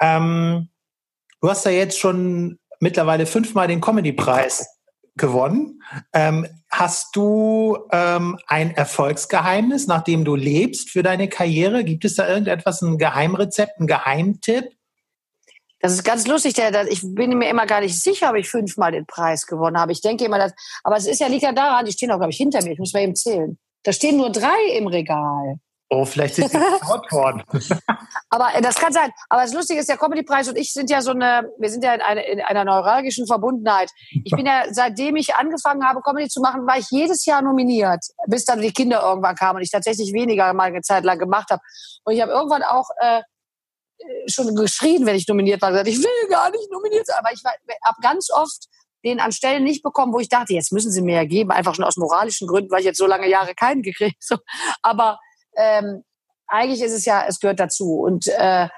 Ähm, 0.00 0.70
du 1.42 1.50
hast 1.50 1.66
ja 1.66 1.72
jetzt 1.72 1.98
schon 1.98 2.58
mittlerweile 2.80 3.26
fünfmal 3.26 3.68
den 3.68 3.82
Comedy-Preis 3.82 4.66
gewonnen. 5.16 5.82
Ähm, 6.14 6.46
hast 6.70 7.14
du 7.14 7.78
ähm, 7.92 8.38
ein 8.46 8.74
Erfolgsgeheimnis, 8.74 9.86
nach 9.86 10.02
dem 10.02 10.24
du 10.24 10.34
lebst 10.36 10.88
für 10.88 11.02
deine 11.02 11.28
Karriere? 11.28 11.84
Gibt 11.84 12.06
es 12.06 12.14
da 12.14 12.26
irgendetwas, 12.26 12.80
ein 12.80 12.96
Geheimrezept, 12.96 13.78
ein 13.78 13.86
Geheimtipp? 13.86 14.64
Das 15.84 15.92
ist 15.92 16.02
ganz 16.02 16.26
lustig. 16.26 16.54
Der, 16.54 16.70
der, 16.70 16.90
ich 16.90 17.02
bin 17.02 17.36
mir 17.36 17.50
immer 17.50 17.66
gar 17.66 17.82
nicht 17.82 18.02
sicher, 18.02 18.30
ob 18.30 18.36
ich 18.36 18.48
fünfmal 18.48 18.92
den 18.92 19.04
Preis 19.04 19.46
gewonnen 19.46 19.78
habe. 19.78 19.92
Ich 19.92 20.00
denke 20.00 20.24
immer, 20.24 20.38
dass, 20.38 20.54
aber 20.82 20.96
es 20.96 21.06
ist 21.06 21.20
ja 21.20 21.26
liegt 21.26 21.42
ja 21.42 21.52
daran, 21.52 21.84
die 21.84 21.92
stehen 21.92 22.10
auch, 22.10 22.16
glaube 22.16 22.30
ich, 22.30 22.38
hinter 22.38 22.64
mir. 22.64 22.72
Ich 22.72 22.78
muss 22.78 22.94
mal 22.94 23.02
eben 23.02 23.14
zählen. 23.14 23.58
Da 23.82 23.92
stehen 23.92 24.16
nur 24.16 24.32
drei 24.32 24.78
im 24.78 24.86
Regal. 24.86 25.58
Oh, 25.90 26.06
vielleicht 26.06 26.36
sind 26.36 26.50
sie 26.50 26.58
geklaut 26.58 27.04
worden. 27.12 27.42
aber 28.30 28.54
äh, 28.54 28.62
das 28.62 28.76
kann 28.76 28.94
sein. 28.94 29.10
Aber 29.28 29.42
das 29.42 29.52
Lustige 29.52 29.78
ist, 29.78 29.90
der 29.90 29.98
Comedy-Preis 29.98 30.48
und 30.48 30.56
ich 30.56 30.72
sind 30.72 30.88
ja 30.88 31.02
so 31.02 31.10
eine, 31.10 31.50
wir 31.58 31.68
sind 31.68 31.84
ja 31.84 31.92
in, 31.92 32.00
eine, 32.00 32.22
in 32.28 32.40
einer 32.40 32.64
neuralgischen 32.64 33.26
Verbundenheit. 33.26 33.90
Ich 34.10 34.32
bin 34.32 34.46
ja, 34.46 34.64
seitdem 34.70 35.16
ich 35.16 35.34
angefangen 35.34 35.86
habe, 35.86 36.00
Comedy 36.00 36.30
zu 36.30 36.40
machen, 36.40 36.66
war 36.66 36.78
ich 36.78 36.86
jedes 36.92 37.26
Jahr 37.26 37.42
nominiert, 37.42 38.02
bis 38.26 38.46
dann 38.46 38.62
die 38.62 38.72
Kinder 38.72 39.02
irgendwann 39.02 39.36
kamen 39.36 39.58
und 39.58 39.62
ich 39.62 39.70
tatsächlich 39.70 40.14
weniger 40.14 40.54
mal 40.54 40.64
eine 40.68 40.80
Zeit 40.80 41.04
lang 41.04 41.18
gemacht 41.18 41.50
habe. 41.50 41.60
Und 42.04 42.14
ich 42.14 42.22
habe 42.22 42.32
irgendwann 42.32 42.62
auch 42.62 42.88
äh, 43.02 43.20
schon 44.26 44.54
geschrien, 44.54 45.06
wenn 45.06 45.16
ich 45.16 45.28
nominiert 45.28 45.62
war, 45.62 45.70
gesagt, 45.70 45.88
ich 45.88 45.98
will 45.98 46.28
gar 46.28 46.50
nicht 46.50 46.70
nominiert 46.70 47.06
sein. 47.06 47.16
Aber 47.18 47.32
ich 47.32 47.42
habe 47.44 48.00
ganz 48.02 48.30
oft 48.30 48.68
den 49.04 49.20
an 49.20 49.32
Stellen 49.32 49.64
nicht 49.64 49.82
bekommen, 49.82 50.12
wo 50.12 50.20
ich 50.20 50.28
dachte, 50.28 50.54
jetzt 50.54 50.72
müssen 50.72 50.90
sie 50.90 51.02
mir 51.02 51.16
ja 51.16 51.24
geben, 51.24 51.50
einfach 51.50 51.74
schon 51.74 51.84
aus 51.84 51.96
moralischen 51.96 52.48
Gründen, 52.48 52.70
weil 52.70 52.80
ich 52.80 52.86
jetzt 52.86 52.98
so 52.98 53.06
lange 53.06 53.28
Jahre 53.28 53.54
keinen 53.54 53.82
gekriegt 53.82 54.24
habe. 54.30 54.42
Aber 54.82 55.18
ähm, 55.56 56.02
eigentlich 56.46 56.82
ist 56.82 56.92
es 56.92 57.04
ja, 57.04 57.24
es 57.26 57.38
gehört 57.38 57.60
dazu. 57.60 58.00
Und 58.00 58.26
äh, 58.28 58.68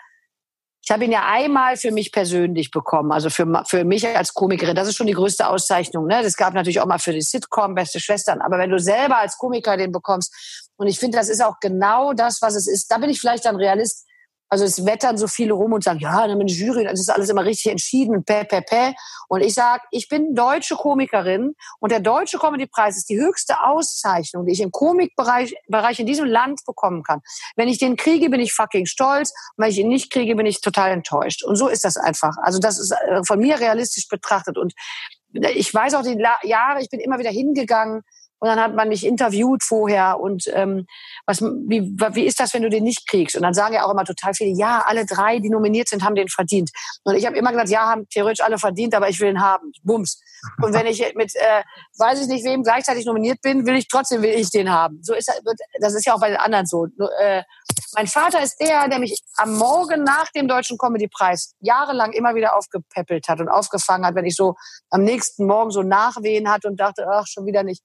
ich 0.82 0.92
habe 0.92 1.04
ihn 1.04 1.10
ja 1.10 1.24
einmal 1.26 1.76
für 1.76 1.90
mich 1.90 2.12
persönlich 2.12 2.70
bekommen, 2.70 3.10
also 3.10 3.28
für, 3.28 3.64
für 3.66 3.84
mich 3.84 4.06
als 4.06 4.34
Komikerin. 4.34 4.76
Das 4.76 4.86
ist 4.86 4.96
schon 4.96 5.08
die 5.08 5.14
größte 5.14 5.48
Auszeichnung. 5.48 6.06
Ne? 6.06 6.22
Das 6.22 6.36
gab 6.36 6.54
natürlich 6.54 6.80
auch 6.80 6.86
mal 6.86 7.00
für 7.00 7.12
die 7.12 7.22
Sitcom 7.22 7.74
Beste 7.74 7.98
Schwestern. 7.98 8.40
Aber 8.40 8.58
wenn 8.58 8.70
du 8.70 8.78
selber 8.78 9.18
als 9.18 9.36
Komiker 9.36 9.76
den 9.76 9.90
bekommst, 9.90 10.32
und 10.76 10.86
ich 10.86 11.00
finde, 11.00 11.18
das 11.18 11.28
ist 11.28 11.42
auch 11.42 11.58
genau 11.60 12.12
das, 12.12 12.40
was 12.40 12.54
es 12.54 12.68
ist, 12.68 12.90
da 12.90 12.98
bin 12.98 13.10
ich 13.10 13.20
vielleicht 13.20 13.46
dann 13.46 13.56
Realist, 13.56 14.05
also 14.48 14.64
es 14.64 14.86
wettern 14.86 15.18
so 15.18 15.26
viele 15.26 15.52
rum 15.52 15.72
und 15.72 15.82
sagen, 15.84 15.98
ja, 15.98 16.26
dann 16.26 16.38
bin 16.38 16.46
ich 16.46 16.58
Jury, 16.58 16.84
das 16.84 17.00
ist 17.00 17.10
alles 17.10 17.28
immer 17.28 17.44
richtig 17.44 17.70
entschieden, 17.72 18.24
pä, 18.24 18.44
pä, 18.44 18.60
pä. 18.60 18.94
Und 19.28 19.40
ich 19.40 19.54
sage, 19.54 19.82
ich 19.90 20.08
bin 20.08 20.34
deutsche 20.34 20.76
Komikerin 20.76 21.54
und 21.80 21.92
der 21.92 22.00
Deutsche 22.00 22.38
Comedy-Preis 22.38 22.96
ist 22.96 23.08
die 23.08 23.18
höchste 23.18 23.60
Auszeichnung, 23.62 24.46
die 24.46 24.52
ich 24.52 24.60
im 24.60 24.70
Komikbereich 24.70 25.54
Bereich 25.68 25.98
in 25.98 26.06
diesem 26.06 26.26
Land 26.26 26.60
bekommen 26.66 27.02
kann. 27.02 27.20
Wenn 27.56 27.68
ich 27.68 27.78
den 27.78 27.96
kriege, 27.96 28.30
bin 28.30 28.40
ich 28.40 28.52
fucking 28.52 28.86
stolz. 28.86 29.32
Und 29.56 29.64
wenn 29.64 29.70
ich 29.70 29.78
ihn 29.78 29.88
nicht 29.88 30.12
kriege, 30.12 30.36
bin 30.36 30.46
ich 30.46 30.60
total 30.60 30.92
enttäuscht. 30.92 31.42
Und 31.42 31.56
so 31.56 31.68
ist 31.68 31.84
das 31.84 31.96
einfach. 31.96 32.36
Also 32.42 32.58
das 32.58 32.78
ist 32.78 32.92
äh, 32.92 33.22
von 33.26 33.38
mir 33.40 33.58
realistisch 33.58 34.08
betrachtet. 34.08 34.58
Und 34.58 34.74
ich 35.32 35.72
weiß 35.72 35.94
auch 35.94 36.02
die 36.02 36.22
Jahre, 36.44 36.80
ich 36.80 36.88
bin 36.88 37.00
immer 37.00 37.18
wieder 37.18 37.30
hingegangen, 37.30 38.02
und 38.38 38.48
dann 38.48 38.60
hat 38.60 38.74
man 38.74 38.88
mich 38.88 39.06
interviewt 39.06 39.62
vorher 39.62 40.20
und 40.20 40.44
ähm, 40.52 40.86
was, 41.26 41.40
wie, 41.40 41.82
wie 42.12 42.24
ist 42.24 42.38
das, 42.38 42.52
wenn 42.52 42.62
du 42.62 42.68
den 42.68 42.84
nicht 42.84 43.08
kriegst? 43.08 43.34
Und 43.34 43.42
dann 43.42 43.54
sagen 43.54 43.74
ja 43.74 43.84
auch 43.84 43.90
immer 43.90 44.04
total 44.04 44.34
viele, 44.34 44.50
ja, 44.56 44.82
alle 44.86 45.06
drei, 45.06 45.38
die 45.38 45.48
nominiert 45.48 45.88
sind, 45.88 46.04
haben 46.04 46.14
den 46.14 46.28
verdient. 46.28 46.70
Und 47.04 47.16
ich 47.16 47.26
habe 47.26 47.36
immer 47.36 47.50
gesagt, 47.50 47.70
ja, 47.70 47.88
haben 47.88 48.06
theoretisch 48.08 48.44
alle 48.44 48.58
verdient, 48.58 48.94
aber 48.94 49.08
ich 49.08 49.20
will 49.20 49.30
ihn 49.30 49.40
haben. 49.40 49.72
Bums. 49.82 50.20
Und 50.62 50.74
wenn 50.74 50.86
ich 50.86 51.00
mit, 51.14 51.34
äh, 51.34 51.62
weiß 51.98 52.20
ich 52.20 52.26
nicht 52.28 52.44
wem, 52.44 52.62
gleichzeitig 52.62 53.06
nominiert 53.06 53.40
bin, 53.40 53.66
will 53.66 53.76
ich 53.76 53.88
trotzdem 53.88 54.22
will 54.22 54.30
ich 54.30 54.50
den 54.50 54.70
haben. 54.70 55.00
So 55.02 55.14
ist 55.14 55.30
das 55.80 55.94
ist 55.94 56.06
ja 56.06 56.14
auch 56.14 56.20
bei 56.20 56.28
den 56.28 56.38
anderen 56.38 56.66
so. 56.66 56.86
Äh, 57.18 57.42
mein 57.94 58.06
Vater 58.06 58.42
ist 58.42 58.56
der, 58.60 58.88
der 58.88 58.98
mich 58.98 59.18
am 59.36 59.56
Morgen 59.56 60.04
nach 60.04 60.30
dem 60.32 60.46
Deutschen 60.46 60.78
Comedy-Preis 60.78 61.54
jahrelang 61.60 62.12
immer 62.12 62.34
wieder 62.34 62.56
aufgepäppelt 62.56 63.28
hat 63.28 63.40
und 63.40 63.48
aufgefangen 63.48 64.06
hat, 64.06 64.14
wenn 64.14 64.26
ich 64.26 64.36
so 64.36 64.54
am 64.90 65.02
nächsten 65.02 65.46
Morgen 65.46 65.70
so 65.70 65.82
Nachwehen 65.82 66.50
hatte 66.50 66.68
und 66.68 66.78
dachte, 66.78 67.06
ach, 67.10 67.26
schon 67.26 67.46
wieder 67.46 67.62
nicht. 67.62 67.82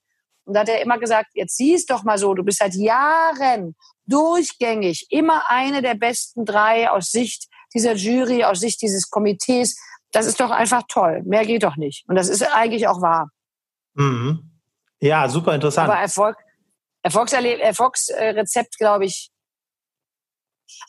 Und 0.51 0.55
da 0.55 0.59
hat 0.61 0.69
er 0.69 0.81
immer 0.81 0.99
gesagt, 0.99 1.29
jetzt 1.33 1.55
siehst 1.55 1.89
doch 1.89 2.03
mal 2.03 2.17
so, 2.17 2.33
du 2.33 2.43
bist 2.43 2.57
seit 2.57 2.75
Jahren 2.75 3.73
durchgängig 4.05 5.07
immer 5.09 5.43
eine 5.47 5.81
der 5.81 5.95
besten 5.95 6.43
drei 6.43 6.89
aus 6.89 7.09
Sicht 7.09 7.47
dieser 7.73 7.93
Jury, 7.93 8.43
aus 8.43 8.59
Sicht 8.59 8.81
dieses 8.81 9.09
Komitees. 9.09 9.79
Das 10.11 10.25
ist 10.25 10.41
doch 10.41 10.51
einfach 10.51 10.83
toll. 10.89 11.21
Mehr 11.23 11.45
geht 11.45 11.63
doch 11.63 11.77
nicht. 11.77 12.03
Und 12.09 12.15
das 12.15 12.27
ist 12.27 12.43
eigentlich 12.43 12.89
auch 12.89 13.01
wahr. 13.01 13.29
Mhm. 13.93 14.59
Ja, 14.99 15.29
super 15.29 15.55
interessant. 15.55 15.89
Aber 15.89 16.01
Erfolg, 16.01 16.35
Erfolgsrezept, 17.01 18.77
glaube 18.77 19.05
ich, 19.05 19.31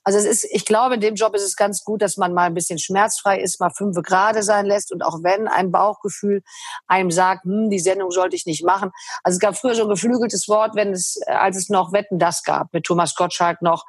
also 0.05 0.19
es 0.19 0.25
ist, 0.25 0.45
ich 0.51 0.65
glaube, 0.65 0.95
in 0.95 1.01
dem 1.01 1.15
Job 1.15 1.35
ist 1.35 1.43
es 1.43 1.57
ganz 1.57 1.85
gut, 1.85 2.03
dass 2.03 2.17
man 2.17 2.33
mal 2.35 2.45
ein 2.45 2.55
bisschen 2.55 2.79
schmerzfrei 2.79 3.41
ist, 3.41 3.61
mal 3.61 3.71
fünf 3.71 3.97
gerade 4.03 4.43
sein 4.43 4.67
lässt 4.67 4.93
und 4.93 5.03
auch 5.03 5.23
wenn 5.23 5.49
ein 5.49 5.71
Bauchgefühl 5.71 6.43
einem 6.87 7.11
sagt, 7.11 7.45
hm, 7.45 7.71
die 7.71 7.79
Sendung 7.79 8.11
sollte 8.11 8.37
ich 8.37 8.47
nicht 8.47 8.65
machen. 8.65 8.91
Also 9.23 9.37
es 9.37 9.41
gab 9.41 9.57
früher 9.57 9.75
so 9.75 9.83
ein 9.83 9.89
geflügeltes 9.89 10.49
Wort, 10.49 10.75
wenn 10.75 10.93
es, 10.93 11.21
als 11.27 11.57
es 11.57 11.69
noch 11.69 11.93
Wetten 11.93 12.19
das 12.19 12.43
gab, 12.43 12.73
mit 12.73 12.85
Thomas 12.85 13.15
Gottschalk 13.15 13.63
noch, 13.63 13.85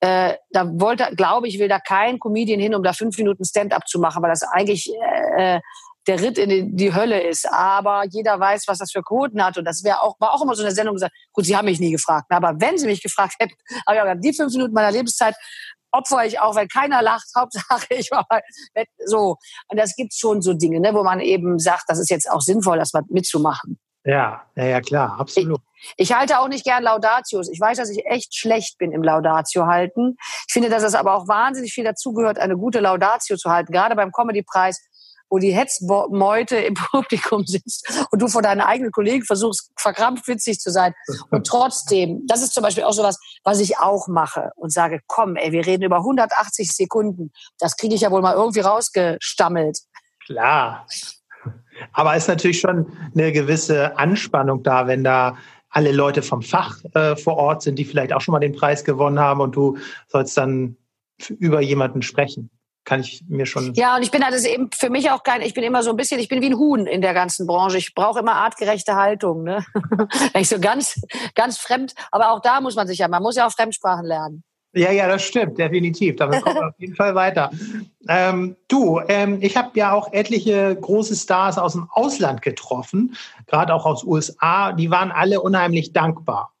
äh, 0.00 0.34
da 0.50 0.68
wollte, 0.80 1.08
glaube 1.16 1.48
ich, 1.48 1.58
will 1.58 1.68
da 1.68 1.80
kein 1.80 2.20
Comedian 2.20 2.60
hin, 2.60 2.74
um 2.74 2.82
da 2.82 2.92
fünf 2.92 3.18
Minuten 3.18 3.44
Stand-up 3.44 3.88
zu 3.88 3.98
machen, 3.98 4.22
weil 4.22 4.30
das 4.30 4.42
eigentlich 4.42 4.92
äh, 5.36 5.60
der 6.08 6.20
Ritt 6.20 6.38
in 6.38 6.76
die, 6.76 6.94
Hölle 6.94 7.20
ist. 7.20 7.48
Aber 7.50 8.04
jeder 8.10 8.40
weiß, 8.40 8.66
was 8.66 8.78
das 8.78 8.90
für 8.90 9.02
Quoten 9.02 9.42
hat. 9.44 9.58
Und 9.58 9.64
das 9.64 9.84
wäre 9.84 10.00
auch, 10.00 10.16
war 10.18 10.32
auch 10.32 10.42
immer 10.42 10.54
so 10.54 10.62
eine 10.62 10.72
Sendung 10.72 10.94
gesagt, 10.94 11.14
gut, 11.32 11.44
Sie 11.44 11.56
haben 11.56 11.66
mich 11.66 11.80
nie 11.80 11.92
gefragt. 11.92 12.26
Aber 12.30 12.54
wenn 12.58 12.78
Sie 12.78 12.86
mich 12.86 13.02
gefragt 13.02 13.34
hätten, 13.38 13.54
habe 13.86 13.96
ich 13.96 14.02
gesagt, 14.02 14.24
die 14.24 14.32
fünf 14.32 14.52
Minuten 14.54 14.74
meiner 14.74 14.90
Lebenszeit 14.90 15.36
opfer 15.90 16.24
ich 16.26 16.40
auch, 16.40 16.54
weil 16.54 16.66
keiner 16.66 17.02
lacht. 17.02 17.28
Hauptsache, 17.36 17.86
ich 17.90 18.10
war 18.10 18.26
mal 18.30 18.42
so. 19.04 19.36
Und 19.68 19.78
das 19.78 19.94
gibt 19.94 20.14
schon 20.14 20.42
so 20.42 20.54
Dinge, 20.54 20.80
ne, 20.80 20.94
wo 20.94 21.04
man 21.04 21.20
eben 21.20 21.58
sagt, 21.58 21.84
das 21.88 21.98
ist 21.98 22.10
jetzt 22.10 22.30
auch 22.30 22.40
sinnvoll, 22.40 22.78
das 22.78 22.92
mal 22.92 23.02
mitzumachen. 23.08 23.78
Ja, 24.04 24.42
ja, 24.56 24.64
ja, 24.64 24.80
klar, 24.80 25.20
absolut. 25.20 25.60
Ich, 25.96 26.10
ich, 26.10 26.16
halte 26.16 26.38
auch 26.40 26.48
nicht 26.48 26.64
gern 26.64 26.82
Laudatios. 26.82 27.50
Ich 27.50 27.60
weiß, 27.60 27.76
dass 27.76 27.90
ich 27.90 28.06
echt 28.06 28.34
schlecht 28.34 28.78
bin 28.78 28.90
im 28.92 29.02
Laudatio 29.02 29.66
halten. 29.66 30.16
Ich 30.46 30.52
finde, 30.52 30.70
dass 30.70 30.82
es 30.82 30.94
aber 30.94 31.14
auch 31.14 31.28
wahnsinnig 31.28 31.74
viel 31.74 31.84
dazugehört, 31.84 32.38
eine 32.38 32.56
gute 32.56 32.80
Laudatio 32.80 33.36
zu 33.36 33.50
halten. 33.50 33.70
Gerade 33.70 33.96
beim 33.96 34.10
Comedy-Preis 34.10 34.87
wo 35.30 35.38
die 35.38 35.52
Hetzmeute 35.52 36.56
im 36.56 36.74
Publikum 36.90 37.44
sitzt 37.44 38.06
und 38.10 38.20
du 38.20 38.28
vor 38.28 38.42
deinen 38.42 38.60
eigenen 38.60 38.92
Kollegen 38.92 39.24
versuchst, 39.24 39.70
verkrampft 39.76 40.28
witzig 40.28 40.60
zu 40.60 40.70
sein. 40.70 40.94
Und 41.30 41.46
trotzdem, 41.46 42.22
das 42.26 42.42
ist 42.42 42.54
zum 42.54 42.62
Beispiel 42.62 42.84
auch 42.84 42.92
so 42.92 43.02
was, 43.02 43.18
was 43.44 43.60
ich 43.60 43.78
auch 43.78 44.08
mache 44.08 44.50
und 44.56 44.72
sage, 44.72 45.00
komm, 45.06 45.36
ey, 45.36 45.52
wir 45.52 45.66
reden 45.66 45.84
über 45.84 45.98
180 45.98 46.72
Sekunden. 46.74 47.32
Das 47.58 47.76
kriege 47.76 47.94
ich 47.94 48.02
ja 48.02 48.10
wohl 48.10 48.22
mal 48.22 48.34
irgendwie 48.34 48.60
rausgestammelt. 48.60 49.78
Klar. 50.24 50.86
Aber 51.92 52.16
ist 52.16 52.28
natürlich 52.28 52.60
schon 52.60 52.92
eine 53.14 53.32
gewisse 53.32 53.96
Anspannung 53.98 54.62
da, 54.62 54.86
wenn 54.86 55.04
da 55.04 55.36
alle 55.70 55.92
Leute 55.92 56.22
vom 56.22 56.42
Fach 56.42 56.82
äh, 56.94 57.14
vor 57.14 57.36
Ort 57.36 57.62
sind, 57.62 57.78
die 57.78 57.84
vielleicht 57.84 58.12
auch 58.12 58.20
schon 58.20 58.32
mal 58.32 58.40
den 58.40 58.54
Preis 58.54 58.84
gewonnen 58.84 59.20
haben 59.20 59.40
und 59.40 59.54
du 59.54 59.76
sollst 60.08 60.36
dann 60.36 60.76
über 61.38 61.60
jemanden 61.60 62.02
sprechen 62.02 62.50
kann 62.88 63.00
ich 63.00 63.22
mir 63.28 63.44
schon. 63.44 63.74
Ja, 63.74 63.96
und 63.96 64.02
ich 64.02 64.10
bin 64.10 64.24
halt 64.24 64.34
eben 64.46 64.70
für 64.72 64.88
mich 64.88 65.10
auch 65.10 65.22
kein, 65.22 65.42
ich 65.42 65.52
bin 65.52 65.62
immer 65.62 65.82
so 65.82 65.90
ein 65.90 65.96
bisschen, 65.96 66.18
ich 66.18 66.28
bin 66.28 66.40
wie 66.40 66.46
ein 66.46 66.56
Huhn 66.56 66.86
in 66.86 67.02
der 67.02 67.12
ganzen 67.12 67.46
Branche. 67.46 67.76
Ich 67.76 67.94
brauche 67.94 68.20
immer 68.20 68.36
artgerechte 68.36 68.96
Haltung. 68.96 69.44
Ne? 69.44 69.62
ich 70.34 70.48
so 70.48 70.58
ganz, 70.58 70.98
ganz 71.34 71.58
fremd, 71.58 71.94
aber 72.10 72.32
auch 72.32 72.40
da 72.40 72.62
muss 72.62 72.76
man 72.76 72.86
sich 72.86 72.98
ja, 73.00 73.08
man 73.08 73.22
muss 73.22 73.36
ja 73.36 73.46
auch 73.46 73.52
Fremdsprachen 73.52 74.06
lernen. 74.06 74.42
Ja, 74.72 74.90
ja, 74.90 75.06
das 75.06 75.22
stimmt, 75.22 75.58
definitiv. 75.58 76.16
Damit 76.16 76.42
kommen 76.42 76.56
wir 76.56 76.68
auf 76.68 76.78
jeden 76.78 76.94
Fall 76.94 77.14
weiter. 77.14 77.50
Ähm, 78.08 78.56
du, 78.68 79.00
ähm, 79.06 79.38
ich 79.42 79.58
habe 79.58 79.78
ja 79.78 79.92
auch 79.92 80.10
etliche 80.14 80.74
große 80.74 81.14
Stars 81.14 81.58
aus 81.58 81.74
dem 81.74 81.88
Ausland 81.90 82.40
getroffen, 82.40 83.16
gerade 83.46 83.74
auch 83.74 83.84
aus 83.84 84.02
USA. 84.02 84.72
Die 84.72 84.90
waren 84.90 85.10
alle 85.10 85.42
unheimlich 85.42 85.92
dankbar. 85.92 86.54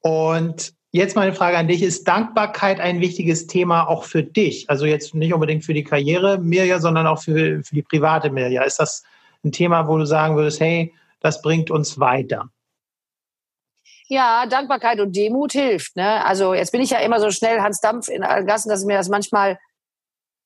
Und 0.00 0.74
Jetzt 0.92 1.14
meine 1.14 1.32
Frage 1.32 1.56
an 1.56 1.68
dich, 1.68 1.82
ist 1.82 2.08
Dankbarkeit 2.08 2.80
ein 2.80 3.00
wichtiges 3.00 3.46
Thema 3.46 3.88
auch 3.88 4.02
für 4.02 4.24
dich? 4.24 4.68
Also 4.68 4.86
jetzt 4.86 5.14
nicht 5.14 5.32
unbedingt 5.32 5.64
für 5.64 5.74
die 5.74 5.84
Karriere 5.84 6.38
Mirja, 6.38 6.80
sondern 6.80 7.06
auch 7.06 7.22
für, 7.22 7.62
für 7.62 7.74
die 7.76 7.82
private 7.82 8.30
Mirja. 8.30 8.62
Ist 8.64 8.80
das 8.80 9.04
ein 9.44 9.52
Thema, 9.52 9.86
wo 9.86 9.98
du 9.98 10.04
sagen 10.04 10.34
würdest, 10.34 10.58
hey, 10.58 10.92
das 11.20 11.42
bringt 11.42 11.70
uns 11.70 12.00
weiter? 12.00 12.50
Ja, 14.08 14.44
Dankbarkeit 14.46 14.98
und 14.98 15.14
Demut 15.14 15.52
hilft. 15.52 15.94
Ne? 15.94 16.24
Also 16.26 16.54
jetzt 16.54 16.72
bin 16.72 16.80
ich 16.80 16.90
ja 16.90 16.98
immer 16.98 17.20
so 17.20 17.30
schnell 17.30 17.60
Hans 17.60 17.80
Dampf 17.80 18.08
in 18.08 18.24
allen 18.24 18.44
Gassen, 18.44 18.68
dass 18.68 18.84
mir 18.84 18.96
das 18.96 19.08
manchmal 19.08 19.60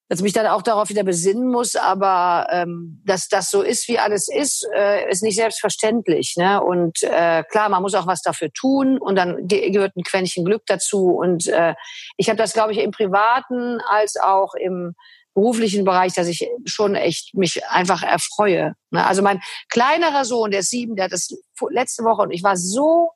dass 0.08 0.20
mich 0.20 0.32
dann 0.32 0.46
auch 0.46 0.62
darauf 0.62 0.90
wieder 0.90 1.02
besinnen 1.02 1.50
muss, 1.50 1.76
aber 1.76 2.46
ähm, 2.50 3.00
dass 3.04 3.28
das 3.28 3.50
so 3.50 3.62
ist, 3.62 3.88
wie 3.88 3.98
alles 3.98 4.28
ist, 4.28 4.66
äh, 4.74 5.08
ist 5.10 5.22
nicht 5.22 5.36
selbstverständlich. 5.36 6.34
Ne? 6.36 6.62
Und 6.62 7.02
äh, 7.02 7.42
klar, 7.44 7.68
man 7.70 7.82
muss 7.82 7.94
auch 7.94 8.06
was 8.06 8.20
dafür 8.20 8.50
tun 8.52 8.98
und 8.98 9.16
dann 9.16 9.48
gehört 9.48 9.96
ein 9.96 10.02
Quäntchen 10.02 10.44
Glück 10.44 10.64
dazu. 10.66 11.08
Und 11.08 11.46
äh, 11.46 11.74
ich 12.18 12.28
habe 12.28 12.36
das, 12.36 12.52
glaube 12.52 12.72
ich, 12.72 12.78
im 12.78 12.90
privaten 12.90 13.80
als 13.88 14.16
auch 14.16 14.54
im 14.54 14.94
beruflichen 15.34 15.84
Bereich, 15.84 16.12
dass 16.12 16.28
ich 16.28 16.48
schon 16.64 16.94
echt 16.94 17.34
mich 17.34 17.66
einfach 17.66 18.02
erfreue. 18.02 18.74
Ne? 18.90 19.04
Also 19.04 19.22
mein 19.22 19.42
kleinerer 19.68 20.24
Sohn, 20.24 20.50
der 20.50 20.60
ist 20.60 20.70
sieben, 20.70 20.96
der 20.96 21.06
hat 21.06 21.12
das 21.12 21.34
letzte 21.70 22.04
Woche 22.04 22.22
und 22.22 22.30
ich 22.30 22.42
war 22.42 22.56
so 22.56 23.10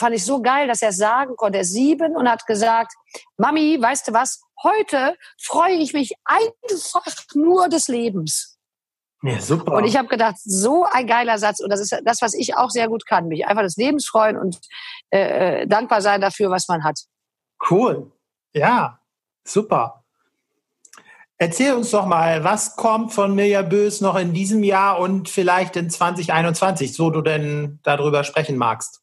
fand 0.00 0.16
ich 0.16 0.24
so 0.24 0.42
geil, 0.42 0.66
dass 0.66 0.82
er 0.82 0.92
sagen 0.92 1.36
konnte. 1.36 1.58
Er 1.58 1.62
ist 1.62 1.72
sieben 1.72 2.16
und 2.16 2.28
hat 2.28 2.46
gesagt, 2.46 2.92
Mami, 3.36 3.78
weißt 3.80 4.08
du 4.08 4.12
was? 4.12 4.40
Heute 4.62 5.16
freue 5.40 5.74
ich 5.74 5.92
mich 5.92 6.12
einfach 6.24 7.14
nur 7.34 7.68
des 7.68 7.86
Lebens. 7.86 8.58
Ja, 9.22 9.38
super. 9.40 9.74
Und 9.74 9.84
ich 9.84 9.96
habe 9.96 10.08
gedacht, 10.08 10.36
so 10.38 10.84
ein 10.84 11.06
geiler 11.06 11.38
Satz. 11.38 11.60
Und 11.60 11.70
das 11.70 11.80
ist 11.80 11.94
das, 12.04 12.22
was 12.22 12.34
ich 12.34 12.56
auch 12.56 12.70
sehr 12.70 12.88
gut 12.88 13.06
kann. 13.06 13.28
Mich 13.28 13.46
einfach 13.46 13.62
des 13.62 13.76
Lebens 13.76 14.08
freuen 14.08 14.38
und 14.38 14.58
äh, 15.10 15.62
äh 15.62 15.66
dankbar 15.66 16.00
sein 16.00 16.20
dafür, 16.22 16.50
was 16.50 16.66
man 16.68 16.82
hat. 16.82 16.98
Cool. 17.70 18.10
Ja, 18.54 18.98
super. 19.44 20.04
Erzähl 21.36 21.74
uns 21.74 21.90
doch 21.90 22.06
mal, 22.06 22.44
was 22.44 22.76
kommt 22.76 23.12
von 23.12 23.34
Mirja 23.34 23.62
Bös 23.62 24.00
noch 24.00 24.16
in 24.16 24.32
diesem 24.32 24.62
Jahr 24.62 24.98
und 24.98 25.28
vielleicht 25.28 25.76
in 25.76 25.88
2021, 25.88 26.94
so 26.94 27.10
du 27.10 27.22
denn 27.22 27.78
darüber 27.82 28.24
sprechen 28.24 28.56
magst? 28.56 29.02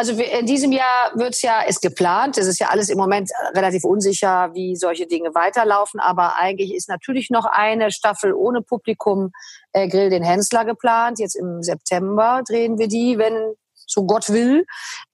Also 0.00 0.14
in 0.14 0.46
diesem 0.46 0.72
Jahr 0.72 1.12
wird 1.14 1.34
es 1.34 1.42
ja, 1.42 1.60
ist 1.60 1.82
geplant, 1.82 2.38
es 2.38 2.46
ist 2.46 2.58
ja 2.58 2.68
alles 2.68 2.88
im 2.88 2.96
Moment 2.96 3.28
relativ 3.54 3.84
unsicher, 3.84 4.48
wie 4.54 4.74
solche 4.74 5.06
Dinge 5.06 5.34
weiterlaufen, 5.34 6.00
aber 6.00 6.36
eigentlich 6.36 6.74
ist 6.74 6.88
natürlich 6.88 7.28
noch 7.28 7.44
eine 7.44 7.90
Staffel 7.90 8.32
ohne 8.32 8.62
Publikum 8.62 9.30
äh, 9.74 9.88
Grill 9.88 10.08
den 10.08 10.22
Hensler 10.22 10.64
geplant. 10.64 11.18
Jetzt 11.18 11.34
im 11.34 11.62
September 11.62 12.40
drehen 12.48 12.78
wir 12.78 12.88
die, 12.88 13.18
wenn 13.18 13.52
so 13.74 14.06
Gott 14.06 14.30
will. 14.30 14.64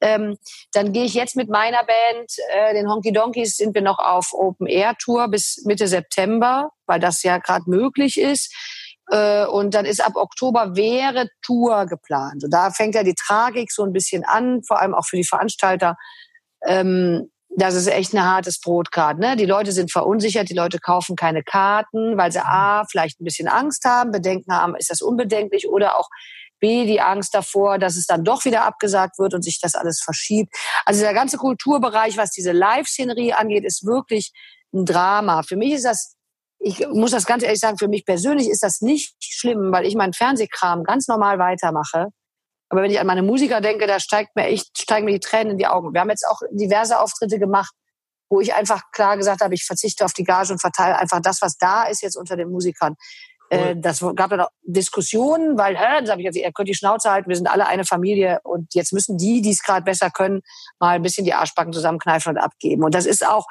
Ähm, 0.01 0.37
dann 0.73 0.93
gehe 0.93 1.05
ich 1.05 1.15
jetzt 1.15 1.35
mit 1.35 1.49
meiner 1.49 1.83
Band, 1.83 2.31
äh, 2.55 2.73
den 2.75 2.89
Honky 2.89 3.11
Donkeys, 3.11 3.57
sind 3.57 3.75
wir 3.75 3.83
noch 3.83 3.99
auf 3.99 4.33
Open 4.35 4.69
Air 4.69 4.95
Tour 5.01 5.27
bis 5.27 5.65
Mitte 5.65 5.89
September, 5.89 6.71
weil 6.87 7.01
das 7.01 7.25
ja 7.25 7.39
gerade 7.39 7.65
möglich 7.69 8.21
ist. 8.21 8.55
Äh, 9.11 9.47
und 9.47 9.75
dann 9.75 9.85
ist 9.85 10.05
ab 10.05 10.17
Oktober 10.17 10.77
wäre 10.77 11.29
Tour 11.43 11.87
geplant. 11.87 12.45
Und 12.45 12.51
da 12.51 12.71
fängt 12.71 12.95
ja 12.95 13.03
die 13.03 13.15
Tragik 13.15 13.71
so 13.71 13.85
ein 13.85 13.93
bisschen 13.93 14.25
an, 14.25 14.63
vor 14.65 14.81
allem 14.81 14.95
auch 14.95 15.07
für 15.07 15.17
die 15.17 15.27
Veranstalter. 15.27 15.97
Ähm, 16.65 17.31
das 17.57 17.75
ist 17.75 17.87
echt 17.87 18.13
ein 18.13 18.23
hartes 18.23 18.61
Brot 18.61 18.93
gerade. 18.93 19.21
Ne? 19.21 19.37
Die 19.37 19.47
Leute 19.47 19.73
sind 19.73 19.91
verunsichert, 19.91 20.51
die 20.51 20.55
Leute 20.55 20.79
kaufen 20.79 21.17
keine 21.17 21.43
Karten, 21.43 22.19
weil 22.19 22.31
sie 22.31 22.45
A, 22.45 22.85
vielleicht 22.91 23.21
ein 23.21 23.25
bisschen 23.25 23.49
Angst 23.49 23.85
haben, 23.85 24.11
Bedenken 24.11 24.53
haben, 24.53 24.77
ist 24.77 24.91
das 24.91 25.01
unbedenklich 25.01 25.69
oder 25.69 25.99
auch 25.99 26.09
B, 26.59 26.87
die 26.87 27.01
Angst 27.01 27.35
davor, 27.35 27.79
dass 27.79 27.97
es 27.97 28.07
dann 28.07 28.25
doch 28.25 28.45
wieder 28.45 28.65
abgesagt 28.65 29.19
wird 29.19 29.35
und 29.35 29.43
sich 29.43 29.61
das 29.61 29.75
alles 29.75 30.01
verschiebt. 30.01 30.55
Also 30.85 31.03
der 31.03 31.15
ganze 31.15 31.37
Kulturbereich, 31.39 32.17
was 32.17 32.31
diese 32.31 32.53
Live-Szenerie 32.53 33.35
angeht, 33.35 33.65
ist 33.65 33.87
wirklich 33.87 34.33
ein 34.75 34.85
Drama. 34.85 35.43
Für 35.43 35.57
mich 35.57 35.73
ist 35.73 35.85
das 35.85 36.16
ich 36.67 36.85
muss 36.89 37.13
das 37.13 37.27
ganz 37.27 37.45
ehrlich 37.45 37.61
sagen, 37.61 37.79
für 37.79 37.87
mich 37.87 38.05
persönlich 38.05 38.51
ist 38.51 38.65
das 38.65 38.81
nicht 38.81 39.15
schlimm, 39.21 39.71
weil 39.71 39.87
ich 39.87 39.95
meinen 39.95 40.13
Fernsehkram 40.13 40.83
ganz 40.83 41.07
normal 41.07 41.39
weitermache. 41.39 42.09
Aber 42.69 42.83
wenn 42.83 42.91
ich 42.91 42.99
an 42.99 43.07
meine 43.07 43.23
Musiker 43.23 43.61
denke, 43.61 43.87
da 43.87 44.01
steigt 44.01 44.35
mir 44.35 44.47
echt, 44.47 44.77
steigen 44.77 45.05
mir 45.05 45.13
die 45.13 45.21
Tränen 45.21 45.53
in 45.53 45.59
die 45.59 45.69
Augen. 45.69 45.95
Wir 45.95 46.01
haben 46.01 46.11
jetzt 46.11 46.27
auch 46.27 46.41
diverse 46.51 46.99
Auftritte 46.99 47.39
gemacht, 47.39 47.73
wo 48.29 48.41
ich 48.41 48.53
einfach 48.53 48.83
klar 48.91 49.17
gesagt 49.17 49.43
habe, 49.43 49.55
ich 49.55 49.65
verzichte 49.65 50.05
auf 50.05 50.13
die 50.13 50.25
Gage 50.25 50.53
und 50.53 50.61
verteile 50.61 50.99
einfach 50.99 51.21
das, 51.21 51.41
was 51.41 51.57
da 51.57 51.85
ist 51.85 52.03
jetzt 52.03 52.17
unter 52.17 52.37
den 52.37 52.51
Musikern. 52.51 52.97
Cool. 53.53 53.61
Äh, 53.61 53.77
das 53.77 54.01
gab 54.17 54.31
dann 54.31 54.41
auch 54.41 54.51
Diskussionen, 54.63 55.57
weil, 55.57 55.79
hä, 55.79 56.01
dann 56.01 56.11
habe 56.11 56.21
ich 56.21 56.27
gesagt, 56.27 56.45
ihr 56.45 56.53
könnt 56.53 56.69
die 56.69 56.75
Schnauze 56.75 57.13
halten, 57.13 57.29
wir 57.29 57.37
sind 57.37 57.47
alle 57.47 57.69
eine 57.69 57.85
Familie 57.85 58.41
und 58.43 58.75
jetzt 58.75 58.93
müssen 58.93 59.17
die, 59.19 59.41
die 59.41 59.53
es 59.53 59.63
gerade 59.63 59.85
besser 59.85 60.11
können, 60.11 60.41
mal 60.81 60.97
ein 60.97 61.03
bisschen 61.03 61.25
die 61.25 61.35
Arschbacken 61.35 61.73
zusammenkneifen 61.73 62.31
und 62.31 62.39
abgeben. 62.39 62.83
Und 62.83 62.97
das 62.97 63.07
ist 63.07 63.25
auch 63.25 63.47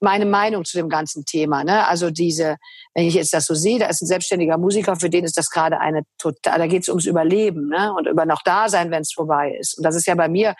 meine 0.00 0.26
Meinung 0.26 0.64
zu 0.64 0.76
dem 0.76 0.88
ganzen 0.88 1.24
Thema. 1.24 1.64
Ne? 1.64 1.86
Also 1.86 2.10
diese, 2.10 2.56
wenn 2.94 3.06
ich 3.06 3.14
jetzt 3.14 3.32
das 3.32 3.46
so 3.46 3.54
sehe, 3.54 3.78
da 3.78 3.86
ist 3.86 4.02
ein 4.02 4.06
selbstständiger 4.06 4.58
Musiker, 4.58 4.96
für 4.96 5.10
den 5.10 5.24
ist 5.24 5.36
das 5.36 5.50
gerade 5.50 5.78
eine 5.78 6.02
total, 6.18 6.58
da 6.58 6.66
geht 6.66 6.82
es 6.82 6.88
ums 6.88 7.06
Überleben 7.06 7.68
ne? 7.68 7.92
und 7.92 8.06
über 8.06 8.24
noch 8.24 8.42
da 8.44 8.68
sein, 8.68 8.90
wenn 8.90 9.02
es 9.02 9.12
vorbei 9.12 9.56
ist. 9.58 9.76
Und 9.78 9.84
das 9.84 9.94
ist 9.94 10.06
ja 10.06 10.14
bei 10.14 10.28
mir, 10.28 10.54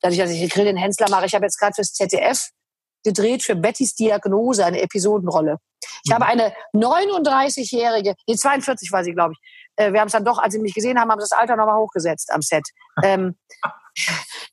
dadurch, 0.00 0.18
dass 0.18 0.30
ich 0.30 0.50
Grill 0.50 0.64
den 0.64 0.76
Hensler 0.76 1.08
mache, 1.10 1.26
ich 1.26 1.34
habe 1.34 1.44
jetzt 1.44 1.58
gerade 1.58 1.74
fürs 1.74 1.92
ZDF 1.92 2.50
gedreht 3.04 3.42
für 3.42 3.56
Bettys 3.56 3.94
Diagnose, 3.94 4.64
eine 4.64 4.80
Episodenrolle. 4.80 5.56
Ich 6.04 6.10
mhm. 6.10 6.14
habe 6.14 6.26
eine 6.26 6.52
39-jährige, 6.74 8.14
nee, 8.26 8.36
42 8.36 8.92
war 8.92 9.04
sie, 9.04 9.12
glaube 9.12 9.32
ich. 9.32 9.38
Äh, 9.76 9.92
wir 9.92 10.00
haben 10.00 10.06
es 10.06 10.12
dann 10.12 10.24
doch, 10.24 10.38
als 10.38 10.52
sie 10.52 10.60
mich 10.60 10.74
gesehen 10.74 10.98
haben, 10.98 11.10
haben 11.10 11.20
sie 11.20 11.28
das 11.30 11.38
Alter 11.38 11.56
nochmal 11.56 11.78
hochgesetzt 11.78 12.30
am 12.32 12.42
Set. 12.42 12.64
Ähm, 13.02 13.36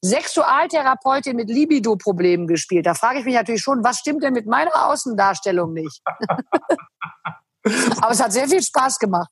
Sexualtherapeutin 0.02 1.36
mit 1.36 1.50
Libido-Problemen 1.50 2.48
gespielt. 2.48 2.86
Da 2.86 2.94
frage 2.94 3.20
ich 3.20 3.26
mich 3.26 3.36
natürlich 3.36 3.62
schon, 3.62 3.84
was 3.84 4.00
stimmt 4.00 4.24
denn 4.24 4.34
mit 4.34 4.46
meiner 4.46 4.88
Außendarstellung 4.88 5.74
nicht? 5.74 6.02
Aber 8.02 8.12
es 8.12 8.22
hat 8.22 8.32
sehr 8.32 8.48
viel 8.48 8.62
Spaß 8.62 9.00
gemacht. 9.00 9.30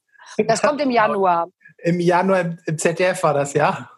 Das 0.48 0.62
kommt 0.62 0.82
im 0.82 0.92
Januar. 0.92 1.48
Im 1.78 2.00
Januar 2.00 2.58
im 2.66 2.78
ZDF 2.78 3.24
war 3.24 3.34
das, 3.34 3.54
ja? 3.54 3.90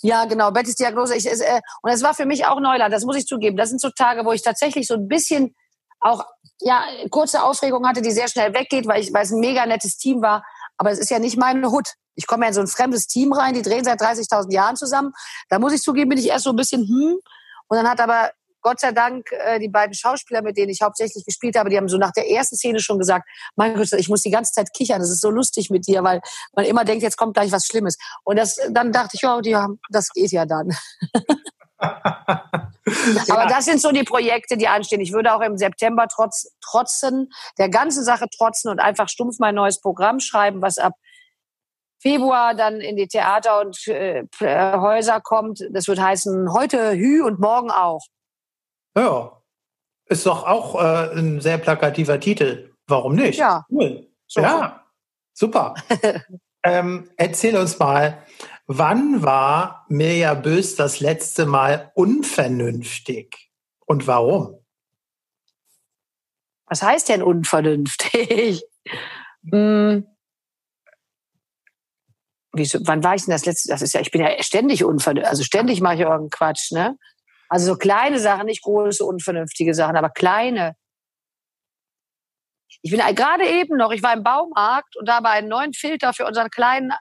Ja, 0.00 0.24
genau. 0.26 0.50
Bettys 0.50 0.76
Diagnose. 0.76 1.16
Ich, 1.16 1.26
äh, 1.26 1.60
und 1.82 1.90
es 1.90 2.02
war 2.02 2.14
für 2.14 2.26
mich 2.26 2.46
auch 2.46 2.60
Neuland, 2.60 2.92
das 2.92 3.04
muss 3.04 3.16
ich 3.16 3.26
zugeben. 3.26 3.56
Das 3.56 3.70
sind 3.70 3.80
so 3.80 3.90
Tage, 3.90 4.24
wo 4.24 4.32
ich 4.32 4.42
tatsächlich 4.42 4.86
so 4.86 4.94
ein 4.94 5.08
bisschen 5.08 5.54
auch 6.00 6.24
ja 6.60 6.84
kurze 7.10 7.42
Aufregung 7.42 7.86
hatte, 7.86 8.02
die 8.02 8.10
sehr 8.10 8.28
schnell 8.28 8.54
weggeht, 8.54 8.86
weil 8.86 9.02
ich 9.02 9.12
weil 9.12 9.24
es 9.24 9.32
ein 9.32 9.40
mega 9.40 9.66
nettes 9.66 9.96
Team 9.96 10.22
war. 10.22 10.44
Aber 10.78 10.90
es 10.90 10.98
ist 10.98 11.10
ja 11.10 11.18
nicht 11.18 11.36
meine 11.36 11.70
Hut. 11.70 11.88
Ich 12.14 12.26
komme 12.26 12.44
ja 12.44 12.48
in 12.48 12.54
so 12.54 12.60
ein 12.60 12.66
fremdes 12.66 13.06
Team 13.06 13.32
rein, 13.32 13.54
die 13.54 13.62
drehen 13.62 13.84
seit 13.84 14.00
30.000 14.00 14.52
Jahren 14.52 14.76
zusammen. 14.76 15.12
Da 15.48 15.58
muss 15.58 15.72
ich 15.72 15.82
zugeben, 15.82 16.10
bin 16.10 16.18
ich 16.18 16.28
erst 16.28 16.44
so 16.44 16.50
ein 16.50 16.56
bisschen 16.56 16.86
hm. 16.86 17.18
Und 17.68 17.76
dann 17.76 17.88
hat 17.88 18.00
aber 18.00 18.30
Gott 18.66 18.80
sei 18.80 18.90
Dank 18.90 19.30
äh, 19.30 19.60
die 19.60 19.68
beiden 19.68 19.94
Schauspieler, 19.94 20.42
mit 20.42 20.56
denen 20.56 20.70
ich 20.70 20.82
hauptsächlich 20.82 21.24
gespielt 21.24 21.56
habe, 21.56 21.70
die 21.70 21.76
haben 21.76 21.88
so 21.88 21.98
nach 21.98 22.10
der 22.10 22.28
ersten 22.28 22.56
Szene 22.56 22.80
schon 22.80 22.98
gesagt, 22.98 23.28
mein 23.54 23.76
Gott, 23.76 23.92
ich 23.92 24.08
muss 24.08 24.22
die 24.22 24.30
ganze 24.30 24.52
Zeit 24.52 24.72
kichern, 24.74 25.00
das 25.00 25.10
ist 25.10 25.20
so 25.20 25.30
lustig 25.30 25.70
mit 25.70 25.86
dir, 25.86 26.02
weil 26.02 26.20
man 26.52 26.64
immer 26.64 26.84
denkt, 26.84 27.04
jetzt 27.04 27.16
kommt 27.16 27.34
gleich 27.34 27.52
was 27.52 27.66
Schlimmes. 27.66 27.96
Und 28.24 28.36
das, 28.36 28.58
dann 28.70 28.90
dachte 28.90 29.10
ich, 29.14 29.22
ja, 29.22 29.40
die 29.40 29.54
haben, 29.54 29.78
das 29.88 30.08
geht 30.10 30.32
ja 30.32 30.46
dann. 30.46 30.76
Aber 31.78 33.46
das 33.46 33.64
sind 33.64 33.80
so 33.80 33.90
die 33.92 34.04
Projekte, 34.04 34.56
die 34.56 34.68
anstehen. 34.68 35.00
Ich 35.00 35.12
würde 35.12 35.34
auch 35.34 35.40
im 35.40 35.56
September 35.56 36.06
trotz, 36.08 36.54
trotzen, 36.60 37.30
der 37.58 37.68
ganzen 37.68 38.04
Sache 38.04 38.26
trotzen 38.36 38.70
und 38.70 38.78
einfach 38.78 39.08
stumpf 39.08 39.38
mein 39.38 39.54
neues 39.54 39.80
Programm 39.80 40.20
schreiben, 40.20 40.62
was 40.62 40.78
ab 40.78 40.92
Februar 42.00 42.54
dann 42.54 42.80
in 42.80 42.96
die 42.96 43.08
Theater 43.08 43.60
und 43.60 43.86
äh, 43.88 44.24
Häuser 44.40 45.20
kommt. 45.20 45.60
Das 45.70 45.88
wird 45.88 46.00
heißen, 46.00 46.52
heute 46.52 46.92
Hü 46.92 47.22
und 47.22 47.40
morgen 47.40 47.70
auch. 47.70 48.02
Ja, 48.96 49.42
ist 50.06 50.24
doch 50.26 50.46
auch 50.46 50.76
äh, 50.76 51.18
ein 51.18 51.40
sehr 51.40 51.58
plakativer 51.58 52.20
Titel. 52.20 52.72
Warum 52.86 53.16
nicht? 53.16 53.38
Ja. 53.38 53.64
Cool. 53.70 54.08
So 54.26 54.40
ja, 54.40 54.84
super. 55.32 55.74
ähm, 56.62 57.10
erzähl 57.16 57.56
uns 57.56 57.78
mal, 57.78 58.22
wann 58.66 59.22
war 59.22 59.86
Mirja 59.88 60.34
Bös 60.34 60.76
das 60.76 61.00
letzte 61.00 61.46
Mal 61.46 61.92
unvernünftig 61.94 63.50
und 63.86 64.06
warum? 64.06 64.64
Was 66.66 66.82
heißt 66.82 67.08
denn 67.08 67.22
unvernünftig? 67.22 68.64
hm 69.50 70.06
wieso, 72.56 72.78
wann 72.84 73.04
war 73.04 73.14
ich 73.14 73.24
denn 73.24 73.32
das 73.32 73.44
letzte? 73.44 73.68
Das 73.68 73.82
ist 73.82 73.94
ja, 73.94 74.00
ich 74.00 74.10
bin 74.10 74.20
ja 74.20 74.42
ständig 74.42 74.84
unvernünftig, 74.84 75.28
also 75.28 75.44
ständig 75.44 75.80
mache 75.80 75.94
ich 75.94 76.00
irgendeinen 76.00 76.30
Quatsch, 76.30 76.72
ne? 76.72 76.96
Also 77.48 77.66
so 77.66 77.76
kleine 77.76 78.18
Sachen, 78.18 78.46
nicht 78.46 78.62
große, 78.62 79.04
unvernünftige 79.04 79.74
Sachen, 79.74 79.96
aber 79.96 80.10
kleine. 80.10 80.74
Ich 82.82 82.90
bin 82.90 83.00
gerade 83.14 83.46
eben 83.46 83.76
noch, 83.76 83.92
ich 83.92 84.02
war 84.02 84.12
im 84.12 84.24
Baumarkt 84.24 84.96
und 84.96 85.08
habe 85.08 85.28
einen 85.28 85.48
neuen 85.48 85.72
Filter 85.72 86.12
für 86.12 86.26
unseren 86.26 86.50
kleinen 86.50 86.92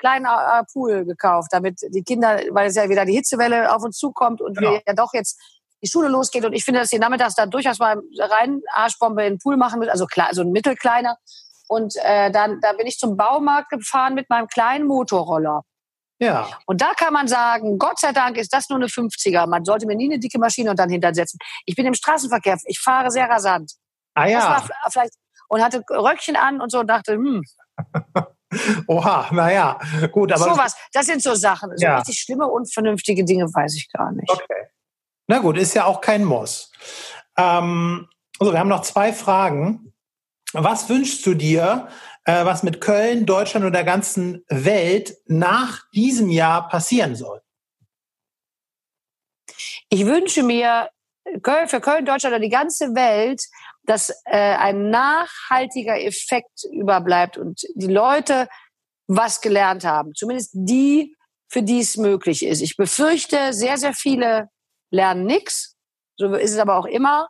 kleinen 0.00 0.26
äh, 0.26 0.64
Pool 0.72 1.04
gekauft, 1.04 1.48
damit 1.52 1.80
die 1.88 2.02
Kinder, 2.02 2.40
weil 2.50 2.68
es 2.68 2.76
ja 2.76 2.88
wieder 2.88 3.04
die 3.04 3.14
Hitzewelle 3.14 3.74
auf 3.74 3.82
uns 3.84 3.96
zukommt 3.98 4.40
und 4.40 4.56
genau. 4.56 4.72
wir 4.72 4.82
ja 4.86 4.94
doch 4.94 5.12
jetzt 5.12 5.38
die 5.82 5.88
Schule 5.88 6.08
losgeht 6.08 6.44
und 6.44 6.52
ich 6.52 6.64
finde, 6.64 6.80
dass 6.80 6.90
die 6.90 6.98
nachmittags 6.98 7.34
da 7.34 7.46
durchaus 7.46 7.78
mal 7.78 8.00
rein 8.18 8.60
Arschbombe 8.72 9.24
in 9.24 9.34
den 9.34 9.38
Pool 9.38 9.56
machen 9.56 9.78
müssen, 9.78 9.90
also 9.90 10.06
klar, 10.06 10.28
so 10.32 10.42
ein 10.42 10.50
mittelkleiner 10.50 11.16
und 11.68 11.94
äh, 12.02 12.30
dann 12.30 12.60
da 12.60 12.72
bin 12.72 12.86
ich 12.86 12.98
zum 12.98 13.16
Baumarkt 13.16 13.70
gefahren 13.70 14.14
mit 14.14 14.28
meinem 14.28 14.48
kleinen 14.48 14.86
Motorroller. 14.86 15.62
Ja. 16.18 16.48
Und 16.66 16.82
da 16.82 16.92
kann 16.94 17.14
man 17.14 17.28
sagen, 17.28 17.78
Gott 17.78 17.98
sei 17.98 18.12
Dank 18.12 18.36
ist 18.36 18.52
das 18.52 18.68
nur 18.68 18.78
eine 18.78 18.88
50er. 18.88 19.46
Man 19.46 19.64
sollte 19.64 19.86
mir 19.86 19.96
nie 19.96 20.04
eine 20.04 20.18
dicke 20.18 20.38
Maschine 20.38 20.70
und 20.70 20.78
dann 20.78 20.90
hintersetzen. 20.90 21.38
Ich 21.64 21.76
bin 21.76 21.86
im 21.86 21.94
Straßenverkehr, 21.94 22.58
ich 22.66 22.78
fahre 22.78 23.10
sehr 23.10 23.26
rasant. 23.26 23.72
Ah 24.14 24.26
ja. 24.26 24.62
vielleicht 24.90 25.14
und 25.50 25.62
hatte 25.62 25.82
Röckchen 25.90 26.36
an 26.36 26.60
und 26.60 26.70
so 26.70 26.80
und 26.80 26.86
dachte, 26.86 27.14
hm. 27.14 27.42
Oha, 28.88 29.28
naja, 29.32 29.78
gut, 30.10 30.32
aber. 30.32 30.44
Sowas, 30.44 30.74
das 30.92 31.06
sind 31.06 31.22
so 31.22 31.34
Sachen. 31.34 31.70
So 31.76 31.84
ja. 31.84 31.98
richtig 31.98 32.18
schlimme, 32.20 32.46
unvernünftige 32.48 33.24
Dinge 33.24 33.44
weiß 33.44 33.76
ich 33.76 33.90
gar 33.92 34.12
nicht. 34.12 34.30
Okay. 34.30 34.66
Na 35.28 35.38
gut, 35.38 35.56
ist 35.56 35.74
ja 35.74 35.84
auch 35.84 36.00
kein 36.00 36.24
Muss. 36.24 36.72
Ähm, 37.36 38.08
also, 38.38 38.52
wir 38.52 38.58
haben 38.58 38.68
noch 38.68 38.82
zwei 38.82 39.12
Fragen. 39.12 39.92
Was 40.52 40.88
wünschst 40.88 41.24
du 41.26 41.34
dir, 41.34 41.88
äh, 42.24 42.44
was 42.44 42.64
mit 42.64 42.80
Köln, 42.80 43.24
Deutschland 43.24 43.64
und 43.64 43.72
der 43.72 43.84
ganzen 43.84 44.44
Welt 44.48 45.16
nach 45.26 45.88
diesem 45.92 46.28
Jahr 46.28 46.68
passieren 46.68 47.14
soll? 47.14 47.40
Ich 49.90 50.06
wünsche 50.06 50.42
mir 50.42 50.90
für 51.66 51.80
Köln, 51.80 52.04
Deutschland 52.04 52.34
oder 52.34 52.40
die 52.42 52.48
ganze 52.48 52.94
Welt, 52.94 53.42
dass 53.90 54.10
äh, 54.24 54.36
ein 54.36 54.88
nachhaltiger 54.90 56.00
Effekt 56.00 56.62
überbleibt 56.70 57.36
und 57.36 57.62
die 57.74 57.88
Leute 57.88 58.46
was 59.08 59.40
gelernt 59.40 59.84
haben. 59.84 60.14
Zumindest 60.14 60.52
die, 60.54 61.16
für 61.48 61.64
die 61.64 61.80
es 61.80 61.96
möglich 61.96 62.44
ist. 62.46 62.60
Ich 62.60 62.76
befürchte, 62.76 63.52
sehr, 63.52 63.78
sehr 63.78 63.92
viele 63.92 64.48
lernen 64.92 65.26
nichts. 65.26 65.74
So 66.16 66.32
ist 66.34 66.52
es 66.52 66.58
aber 66.58 66.78
auch 66.78 66.86
immer. 66.86 67.26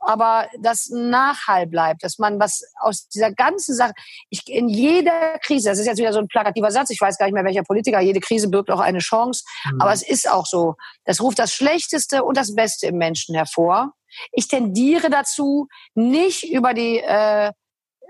Aber 0.00 0.48
das 0.60 0.90
Nachhall 0.90 1.66
bleibt, 1.66 2.02
dass 2.02 2.18
man 2.18 2.38
was 2.38 2.62
aus 2.80 3.08
dieser 3.08 3.32
ganzen 3.32 3.74
Sache, 3.74 3.92
ich, 4.30 4.48
in 4.48 4.68
jeder 4.68 5.38
Krise, 5.42 5.68
das 5.68 5.78
ist 5.78 5.86
jetzt 5.86 5.98
wieder 5.98 6.12
so 6.12 6.18
ein 6.18 6.28
plakativer 6.28 6.70
Satz, 6.70 6.90
ich 6.90 7.00
weiß 7.00 7.18
gar 7.18 7.26
nicht 7.26 7.34
mehr 7.34 7.44
welcher 7.44 7.62
Politiker, 7.62 8.00
jede 8.00 8.20
Krise 8.20 8.48
birgt 8.48 8.70
auch 8.70 8.80
eine 8.80 8.98
Chance, 8.98 9.44
mhm. 9.72 9.80
aber 9.80 9.92
es 9.92 10.02
ist 10.02 10.30
auch 10.30 10.46
so, 10.46 10.74
das 11.04 11.20
ruft 11.20 11.38
das 11.38 11.52
Schlechteste 11.52 12.24
und 12.24 12.36
das 12.36 12.54
Beste 12.54 12.86
im 12.86 12.96
Menschen 12.96 13.34
hervor. 13.34 13.92
Ich 14.32 14.48
tendiere 14.48 15.10
dazu, 15.10 15.68
nicht 15.94 16.50
über 16.50 16.74
die 16.74 16.98
äh, 16.98 17.52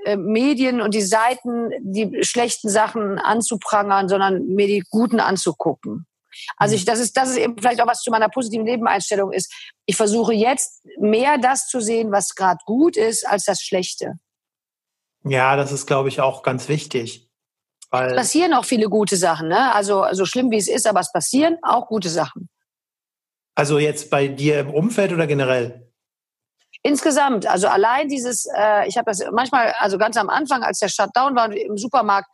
äh, 0.05 0.17
Medien 0.17 0.81
und 0.81 0.95
die 0.95 1.03
Seiten 1.03 1.71
die 1.81 2.23
schlechten 2.23 2.69
Sachen 2.69 3.19
anzuprangern, 3.19 4.09
sondern 4.09 4.47
mir 4.47 4.67
die 4.67 4.85
guten 4.91 5.21
anzugucken. 5.21 6.07
Also 6.57 6.75
ich, 6.75 6.85
das 6.85 7.01
ist, 7.01 7.17
das 7.17 7.31
ist 7.31 7.37
eben 7.37 7.57
vielleicht 7.59 7.81
auch 7.81 7.87
was 7.87 8.03
zu 8.03 8.11
meiner 8.11 8.29
positiven 8.29 8.65
Nebeneinstellung 8.65 9.33
ist. 9.33 9.53
Ich 9.87 9.97
versuche 9.97 10.33
jetzt 10.33 10.85
mehr 10.99 11.39
das 11.39 11.67
zu 11.67 11.81
sehen, 11.81 12.13
was 12.13 12.35
gerade 12.35 12.59
gut 12.67 12.97
ist, 12.97 13.27
als 13.27 13.45
das 13.45 13.61
Schlechte. 13.63 14.15
Ja, 15.25 15.57
das 15.57 15.73
ist, 15.73 15.87
glaube 15.87 16.09
ich, 16.09 16.21
auch 16.21 16.43
ganz 16.43 16.69
wichtig. 16.69 17.29
Weil 17.91 18.11
es 18.11 18.17
passieren 18.17 18.55
auch 18.55 18.65
viele 18.65 18.89
gute 18.89 19.17
Sachen, 19.17 19.49
ne? 19.49 19.73
Also 19.73 20.05
so 20.13 20.25
schlimm 20.25 20.51
wie 20.51 20.59
es 20.59 20.69
ist, 20.69 20.87
aber 20.87 21.01
es 21.01 21.11
passieren 21.13 21.57
auch 21.63 21.89
gute 21.89 22.11
Sachen. 22.11 22.49
Also 23.55 23.79
jetzt 23.79 24.11
bei 24.11 24.29
dir 24.29 24.61
im 24.61 24.71
Umfeld 24.71 25.13
oder 25.13 25.27
generell? 25.27 25.91
Insgesamt, 26.83 27.47
also 27.47 27.67
allein 27.67 28.09
dieses, 28.09 28.47
äh, 28.47 28.87
ich 28.87 28.97
habe 28.97 29.11
das 29.11 29.25
manchmal, 29.33 29.75
also 29.81 29.99
ganz 29.99 30.17
am 30.17 30.29
Anfang, 30.29 30.63
als 30.63 30.79
der 30.79 30.89
Shutdown 30.89 31.35
war 31.35 31.51
im 31.53 31.77
Supermarkt, 31.77 32.29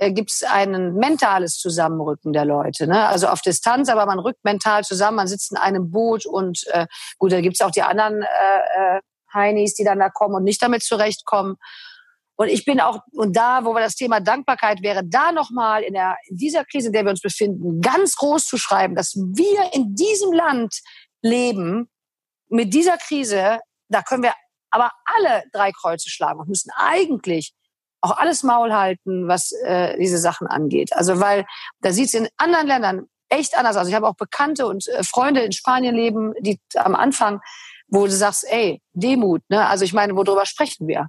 äh, 0.00 0.12
gibt 0.12 0.32
es 0.32 0.42
ein 0.42 0.94
mentales 0.94 1.58
Zusammenrücken 1.58 2.32
der 2.32 2.46
Leute. 2.46 2.86
Ne? 2.86 3.06
Also 3.06 3.28
auf 3.28 3.42
Distanz, 3.42 3.90
aber 3.90 4.06
man 4.06 4.18
rückt 4.18 4.42
mental 4.44 4.82
zusammen, 4.82 5.18
man 5.18 5.28
sitzt 5.28 5.52
in 5.52 5.58
einem 5.58 5.90
Boot 5.90 6.24
und 6.24 6.66
äh, 6.68 6.86
gut, 7.18 7.32
da 7.32 7.42
gibt 7.42 7.56
es 7.56 7.60
auch 7.60 7.70
die 7.70 7.82
anderen 7.82 8.22
äh, 8.22 8.96
äh, 8.96 9.00
Heinis, 9.34 9.74
die 9.74 9.84
dann 9.84 9.98
da 9.98 10.08
kommen 10.08 10.34
und 10.34 10.44
nicht 10.44 10.62
damit 10.62 10.82
zurechtkommen. 10.82 11.56
Und 12.36 12.48
ich 12.48 12.64
bin 12.64 12.80
auch, 12.80 13.00
und 13.12 13.36
da, 13.36 13.66
wo 13.66 13.74
wir 13.74 13.82
das 13.82 13.94
Thema 13.94 14.20
Dankbarkeit 14.20 14.80
wäre, 14.80 15.02
da 15.04 15.32
nochmal 15.32 15.82
in, 15.82 15.94
in 15.94 16.36
dieser 16.36 16.64
Krise, 16.64 16.86
in 16.86 16.94
der 16.94 17.04
wir 17.04 17.10
uns 17.10 17.20
befinden, 17.20 17.82
ganz 17.82 18.16
groß 18.16 18.46
zu 18.46 18.56
schreiben, 18.56 18.94
dass 18.94 19.14
wir 19.14 19.74
in 19.74 19.94
diesem 19.94 20.32
Land 20.32 20.80
leben, 21.20 21.90
mit 22.48 22.72
dieser 22.72 22.96
Krise, 22.96 23.60
da 23.88 24.00
können 24.00 24.22
wir 24.22 24.32
aber 24.70 24.92
alle 25.04 25.44
drei 25.52 25.72
Kreuze 25.72 26.08
schlagen 26.08 26.40
und 26.40 26.48
müssen 26.48 26.70
eigentlich 26.74 27.52
auch 28.00 28.16
alles 28.16 28.42
Maul 28.42 28.72
halten, 28.72 29.28
was 29.28 29.52
äh, 29.52 29.96
diese 29.98 30.18
Sachen 30.18 30.46
angeht. 30.46 30.94
Also 30.94 31.20
weil 31.20 31.44
da 31.80 31.92
sieht 31.92 32.08
es 32.08 32.14
in 32.14 32.28
anderen 32.36 32.66
Ländern 32.66 33.06
echt 33.28 33.56
anders 33.56 33.76
aus. 33.76 33.88
Ich 33.88 33.94
habe 33.94 34.08
auch 34.08 34.16
Bekannte 34.16 34.66
und 34.66 34.88
äh, 34.88 35.02
Freunde 35.02 35.40
in 35.42 35.52
Spanien 35.52 35.94
leben, 35.94 36.34
die 36.40 36.58
am 36.76 36.94
Anfang, 36.94 37.40
wo 37.88 38.04
du 38.04 38.12
sagst, 38.12 38.44
ey, 38.48 38.80
Demut, 38.92 39.42
ne? 39.48 39.66
Also 39.66 39.84
ich 39.84 39.92
meine, 39.92 40.14
worüber 40.14 40.46
sprechen 40.46 40.86
wir? 40.86 41.08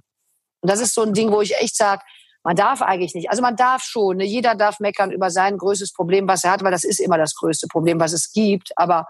Und 0.60 0.70
das 0.70 0.80
ist 0.80 0.94
so 0.94 1.02
ein 1.02 1.12
Ding, 1.12 1.32
wo 1.32 1.40
ich 1.40 1.56
echt 1.56 1.76
sage, 1.76 2.02
man 2.44 2.56
darf 2.56 2.82
eigentlich 2.82 3.14
nicht. 3.14 3.30
Also 3.30 3.42
man 3.42 3.56
darf 3.56 3.82
schon, 3.82 4.16
ne? 4.16 4.24
jeder 4.24 4.54
darf 4.54 4.80
meckern 4.80 5.12
über 5.12 5.30
sein 5.30 5.58
größtes 5.58 5.92
Problem, 5.92 6.26
was 6.26 6.44
er 6.44 6.50
hat, 6.50 6.64
weil 6.64 6.72
das 6.72 6.84
ist 6.84 6.98
immer 6.98 7.18
das 7.18 7.34
größte 7.36 7.68
Problem, 7.68 8.00
was 8.00 8.12
es 8.12 8.32
gibt. 8.32 8.76
Aber 8.76 9.06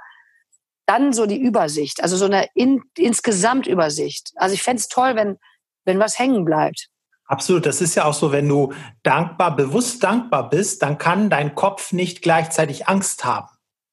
dann 0.87 1.13
so 1.13 1.27
die 1.27 1.41
Übersicht, 1.41 2.03
also 2.03 2.17
so 2.17 2.27
eine 2.27 2.47
in, 2.55 2.83
insgesamt 2.97 3.67
Übersicht. 3.67 4.33
Also 4.37 4.55
ich 4.55 4.63
fände 4.63 4.81
es 4.81 4.89
toll, 4.89 5.17
wenn, 5.17 5.39
wenn 5.85 5.99
was 5.99 6.19
hängen 6.19 6.45
bleibt. 6.45 6.89
Absolut. 7.33 7.65
Das 7.65 7.81
ist 7.81 7.95
ja 7.95 8.05
auch 8.05 8.13
so, 8.13 8.31
wenn 8.31 8.47
du 8.47 8.75
dankbar, 9.03 9.57
bewusst 9.57 10.05
dankbar 10.05 10.51
bist, 10.51 10.83
dann 10.83 10.99
kann 10.99 11.31
dein 11.31 11.55
Kopf 11.55 11.93
nicht 11.93 12.21
gleichzeitig 12.21 12.89
Angst 12.89 13.25
haben. 13.25 13.49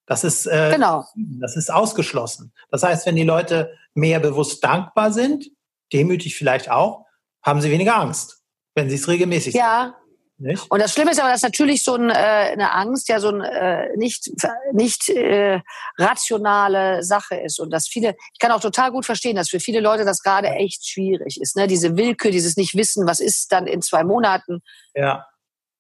Das 0.06 0.26
ist, 0.26 0.46
äh, 0.46 0.72
genau. 0.74 1.06
das 1.16 1.56
ist 1.56 1.72
ausgeschlossen. 1.72 2.52
Das 2.70 2.84
heißt, 2.84 3.06
wenn 3.06 3.16
die 3.16 3.24
Leute 3.24 3.72
mehr 3.94 4.20
bewusst 4.20 4.62
dankbar 4.62 5.14
sind, 5.14 5.52
demütig 5.94 6.36
vielleicht 6.36 6.70
auch, 6.70 7.06
haben 7.42 7.62
sie 7.62 7.72
weniger 7.72 7.96
Angst, 7.96 8.44
wenn 8.76 8.90
sie 8.90 8.98
es 8.98 9.08
regelmäßig 9.08 9.54
ja, 9.54 9.96
nicht? 10.40 10.70
Und 10.70 10.82
das 10.82 10.94
Schlimme 10.94 11.12
ist 11.12 11.20
aber, 11.20 11.32
dass 11.32 11.42
natürlich 11.42 11.84
so 11.84 11.96
ein, 11.96 12.10
äh, 12.10 12.14
eine 12.14 12.72
Angst 12.74 13.10
ja 13.10 13.20
so 13.20 13.30
ein 13.30 13.42
äh, 13.42 13.96
nicht, 13.98 14.32
nicht 14.74 15.10
äh, 15.10 15.62
rationale 15.98 17.04
Sache 17.04 17.36
ist. 17.36 17.60
Und 17.60 17.72
dass 17.72 17.88
viele, 17.88 18.16
ich 18.34 18.40
kann 18.40 18.52
auch 18.52 18.62
total 18.62 18.92
gut 18.92 19.06
verstehen, 19.06 19.36
dass 19.36 19.50
für 19.50 19.60
viele 19.60 19.80
Leute 19.80 20.06
das 20.06 20.22
gerade 20.22 20.50
echt 20.50 20.88
schwierig 20.88 21.40
ist. 21.42 21.56
Ne? 21.56 21.68
Diese 21.68 21.98
Willkür, 21.98 22.32
dieses 22.32 22.58
Nicht-Wissen, 22.58 23.08
was 23.08 23.20
ist 23.20 23.52
dann 23.52 23.68
in 23.68 23.82
zwei 23.82 24.04
Monaten. 24.04 24.62
Ja. 24.96 25.28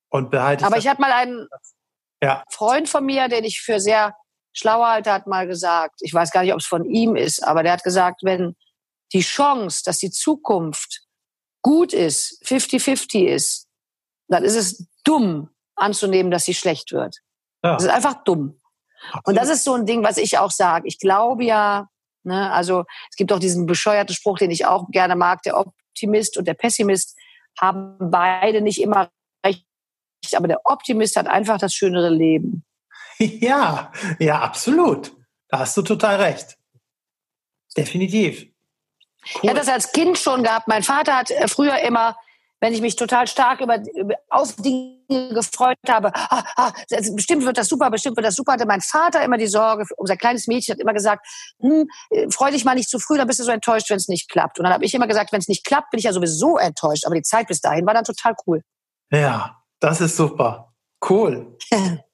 Und 0.09 0.31
behalte 0.31 0.65
Aber 0.65 0.77
ich 0.77 0.87
hatte 0.87 1.01
mal 1.01 1.11
einen 1.11 1.47
ja. 2.21 2.43
Freund 2.49 2.89
von 2.89 3.05
mir, 3.05 3.27
den 3.27 3.43
ich 3.43 3.61
für 3.61 3.79
sehr 3.79 4.15
schlau 4.53 4.83
halte, 4.83 5.11
hat 5.13 5.27
mal 5.27 5.47
gesagt, 5.47 6.01
ich 6.01 6.13
weiß 6.13 6.31
gar 6.31 6.43
nicht, 6.43 6.53
ob 6.53 6.59
es 6.59 6.65
von 6.65 6.83
ihm 6.83 7.15
ist, 7.15 7.43
aber 7.43 7.63
der 7.63 7.73
hat 7.73 7.83
gesagt, 7.83 8.21
wenn 8.23 8.55
die 9.13 9.21
Chance, 9.21 9.83
dass 9.85 9.99
die 9.99 10.11
Zukunft 10.11 11.01
gut 11.61 11.93
ist, 11.93 12.43
50-50 12.45 13.25
ist, 13.25 13.68
dann 14.29 14.43
ist 14.43 14.55
es 14.55 14.87
dumm 15.03 15.49
anzunehmen, 15.75 16.31
dass 16.31 16.45
sie 16.45 16.53
schlecht 16.53 16.91
wird. 16.91 17.17
Ja. 17.63 17.73
Das 17.73 17.83
ist 17.83 17.89
einfach 17.89 18.23
dumm. 18.23 18.61
Absolut. 19.07 19.27
Und 19.27 19.35
das 19.35 19.49
ist 19.49 19.63
so 19.63 19.73
ein 19.73 19.85
Ding, 19.85 20.03
was 20.03 20.17
ich 20.17 20.37
auch 20.37 20.51
sage. 20.51 20.87
Ich 20.87 20.99
glaube 20.99 21.43
ja, 21.43 21.87
ne, 22.23 22.51
also 22.51 22.85
es 23.09 23.15
gibt 23.15 23.31
auch 23.33 23.39
diesen 23.39 23.65
bescheuerten 23.65 24.15
Spruch, 24.15 24.37
den 24.37 24.51
ich 24.51 24.65
auch 24.65 24.87
gerne 24.89 25.15
mag, 25.15 25.41
der 25.43 25.57
Optimist 25.57 26.37
und 26.37 26.47
der 26.47 26.53
Pessimist 26.53 27.17
haben 27.59 27.97
beide 27.99 28.61
nicht 28.61 28.81
immer 28.81 29.09
recht, 29.45 29.65
aber 30.33 30.47
der 30.47 30.61
Optimist 30.65 31.15
hat 31.15 31.27
einfach 31.27 31.57
das 31.57 31.73
schönere 31.73 32.09
Leben. 32.09 32.63
Ja, 33.21 33.91
ja, 34.17 34.39
absolut. 34.39 35.11
Da 35.49 35.59
hast 35.59 35.75
du 35.75 35.81
total 35.81 36.21
recht. 36.21 36.57
Definitiv. 37.75 38.43
Cool. 38.43 39.39
Ich 39.43 39.49
hatte 39.49 39.59
das 39.59 39.67
als 39.67 39.91
Kind 39.91 40.17
schon 40.17 40.43
gehabt. 40.43 40.69
Mein 40.69 40.83
Vater 40.83 41.17
hat 41.17 41.29
äh, 41.29 41.49
früher 41.49 41.79
immer 41.79 42.15
wenn 42.59 42.73
ich 42.73 42.81
mich 42.81 42.95
total 42.95 43.27
stark 43.27 43.61
über, 43.61 43.77
über 43.95 44.15
auf 44.29 44.55
Dinge 44.55 44.97
gefreut 45.33 45.77
habe, 45.87 46.11
ah, 46.13 46.43
ah, 46.55 46.71
bestimmt 47.13 47.45
wird 47.45 47.57
das 47.57 47.67
super, 47.67 47.89
bestimmt 47.89 48.17
wird 48.17 48.27
das 48.27 48.35
super, 48.35 48.53
hatte 48.53 48.65
mein 48.65 48.81
Vater 48.81 49.23
immer 49.23 49.37
die 49.37 49.47
Sorge, 49.47 49.85
unser 49.97 50.17
kleines 50.17 50.47
Mädchen 50.47 50.73
hat 50.73 50.79
immer 50.79 50.93
gesagt, 50.93 51.25
hm, 51.61 51.87
äh, 52.11 52.27
freu 52.29 52.51
dich 52.51 52.65
mal 52.65 52.75
nicht 52.75 52.89
zu 52.89 52.99
früh, 52.99 53.17
dann 53.17 53.27
bist 53.27 53.39
du 53.39 53.43
so 53.43 53.51
enttäuscht, 53.51 53.89
wenn 53.89 53.97
es 53.97 54.07
nicht 54.07 54.29
klappt. 54.29 54.59
Und 54.59 54.63
dann 54.63 54.73
habe 54.73 54.85
ich 54.85 54.93
immer 54.93 55.07
gesagt, 55.07 55.31
wenn 55.31 55.39
es 55.39 55.47
nicht 55.47 55.65
klappt, 55.65 55.91
bin 55.91 55.99
ich 55.99 56.05
ja 56.05 56.13
sowieso 56.13 56.57
enttäuscht. 56.57 57.05
Aber 57.05 57.15
die 57.15 57.21
Zeit 57.21 57.47
bis 57.47 57.61
dahin 57.61 57.85
war 57.85 57.93
dann 57.93 58.03
total 58.03 58.35
cool. 58.45 58.61
Ja, 59.11 59.57
das 59.79 60.01
ist 60.01 60.17
super. 60.17 60.73
Cool. 61.07 61.57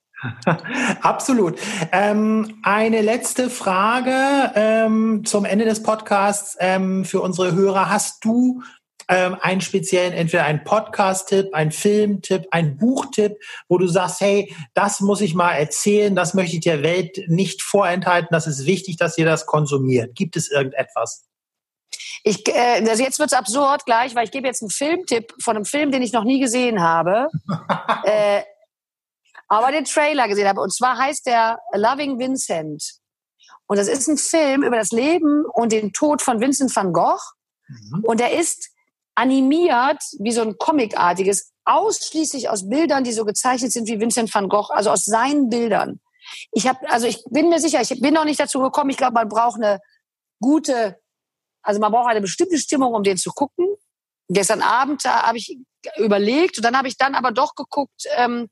Absolut. 1.01 1.59
Ähm, 1.91 2.59
eine 2.63 3.01
letzte 3.01 3.49
Frage 3.49 4.51
ähm, 4.55 5.23
zum 5.25 5.45
Ende 5.45 5.65
des 5.65 5.83
Podcasts 5.83 6.55
ähm, 6.59 7.05
für 7.05 7.21
unsere 7.21 7.53
Hörer. 7.53 7.89
Hast 7.89 8.23
du 8.23 8.63
ähm, 9.07 9.37
einen 9.41 9.61
speziellen, 9.61 10.13
entweder 10.13 10.45
einen 10.45 10.63
Podcast-Tipp, 10.63 11.53
einen 11.53 11.71
Film-Tipp, 11.71 12.47
einen 12.51 12.77
Buchtipp, 12.77 13.37
wo 13.67 13.77
du 13.77 13.87
sagst, 13.87 14.21
hey, 14.21 14.53
das 14.73 15.01
muss 15.01 15.21
ich 15.21 15.35
mal 15.35 15.53
erzählen, 15.53 16.15
das 16.15 16.33
möchte 16.33 16.55
ich 16.55 16.63
der 16.63 16.83
Welt 16.83 17.23
nicht 17.27 17.61
vorenthalten, 17.61 18.29
das 18.31 18.47
ist 18.47 18.65
wichtig, 18.65 18.97
dass 18.97 19.17
ihr 19.17 19.25
das 19.25 19.45
konsumiert. 19.45 20.15
Gibt 20.15 20.35
es 20.35 20.49
irgendetwas? 20.49 21.25
Ich, 22.23 22.47
äh, 22.47 22.83
also 22.87 23.03
jetzt 23.03 23.19
wird's 23.19 23.33
absurd 23.33 23.85
gleich, 23.85 24.15
weil 24.15 24.25
ich 24.25 24.31
gebe 24.31 24.47
jetzt 24.47 24.63
einen 24.63 24.71
Filmtipp 24.71 25.33
von 25.39 25.55
einem 25.55 25.65
Film, 25.65 25.91
den 25.91 26.01
ich 26.01 26.11
noch 26.11 26.23
nie 26.23 26.39
gesehen 26.39 26.81
habe. 26.81 27.27
äh, 28.03 28.41
aber 29.47 29.71
den 29.71 29.85
Trailer 29.85 30.27
gesehen 30.27 30.47
habe. 30.47 30.61
Und 30.61 30.73
zwar 30.73 30.97
heißt 30.97 31.27
der 31.27 31.59
Loving 31.73 32.17
Vincent. 32.17 32.95
Und 33.67 33.77
das 33.77 33.87
ist 33.87 34.07
ein 34.07 34.17
Film 34.17 34.63
über 34.63 34.75
das 34.75 34.91
Leben 34.91 35.45
und 35.45 35.71
den 35.71 35.93
Tod 35.93 36.21
von 36.21 36.39
Vincent 36.39 36.75
van 36.75 36.93
Gogh. 36.93 37.21
Mhm. 37.67 38.03
Und 38.03 38.21
er 38.21 38.31
ist 38.31 38.69
animiert, 39.15 40.01
wie 40.19 40.31
so 40.31 40.41
ein 40.41 40.57
Comicartiges, 40.57 41.51
ausschließlich 41.65 42.49
aus 42.49 42.69
Bildern, 42.69 43.03
die 43.03 43.11
so 43.11 43.25
gezeichnet 43.25 43.71
sind 43.71 43.87
wie 43.87 43.99
Vincent 43.99 44.33
van 44.33 44.49
Gogh, 44.49 44.71
also 44.71 44.91
aus 44.91 45.05
seinen 45.05 45.49
Bildern. 45.49 45.99
Ich 46.51 46.67
habe, 46.67 46.79
also 46.89 47.07
ich 47.07 47.23
bin 47.29 47.49
mir 47.49 47.59
sicher, 47.59 47.81
ich 47.81 48.01
bin 48.01 48.13
noch 48.13 48.25
nicht 48.25 48.39
dazu 48.39 48.59
gekommen. 48.59 48.89
Ich 48.89 48.97
glaube, 48.97 49.13
man 49.13 49.29
braucht 49.29 49.55
eine 49.55 49.79
gute, 50.39 50.99
also 51.61 51.79
man 51.79 51.91
braucht 51.91 52.09
eine 52.09 52.21
bestimmte 52.21 52.57
Stimmung, 52.57 52.93
um 52.93 53.03
den 53.03 53.17
zu 53.17 53.31
gucken. 53.31 53.67
Gestern 54.27 54.61
Abend 54.61 55.03
habe 55.05 55.37
ich 55.37 55.57
überlegt 55.97 56.57
und 56.57 56.65
dann 56.65 56.77
habe 56.77 56.87
ich 56.87 56.97
dann 56.97 57.15
aber 57.15 57.31
doch 57.31 57.55
geguckt, 57.55 58.05
ähm, 58.15 58.49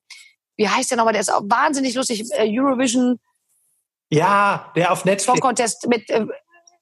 wie 0.55 0.69
heißt 0.69 0.91
der 0.91 0.97
nochmal? 0.97 1.13
Der 1.13 1.21
ist 1.21 1.33
auch 1.33 1.41
wahnsinnig 1.45 1.95
lustig. 1.95 2.31
Äh, 2.31 2.47
Eurovision. 2.59 3.19
Ja, 4.09 4.71
der 4.75 4.91
auf 4.91 5.03
Netflix. 5.03 5.25
Song 5.25 5.39
Contest 5.39 5.87
mit, 5.87 6.07
äh, 6.11 6.27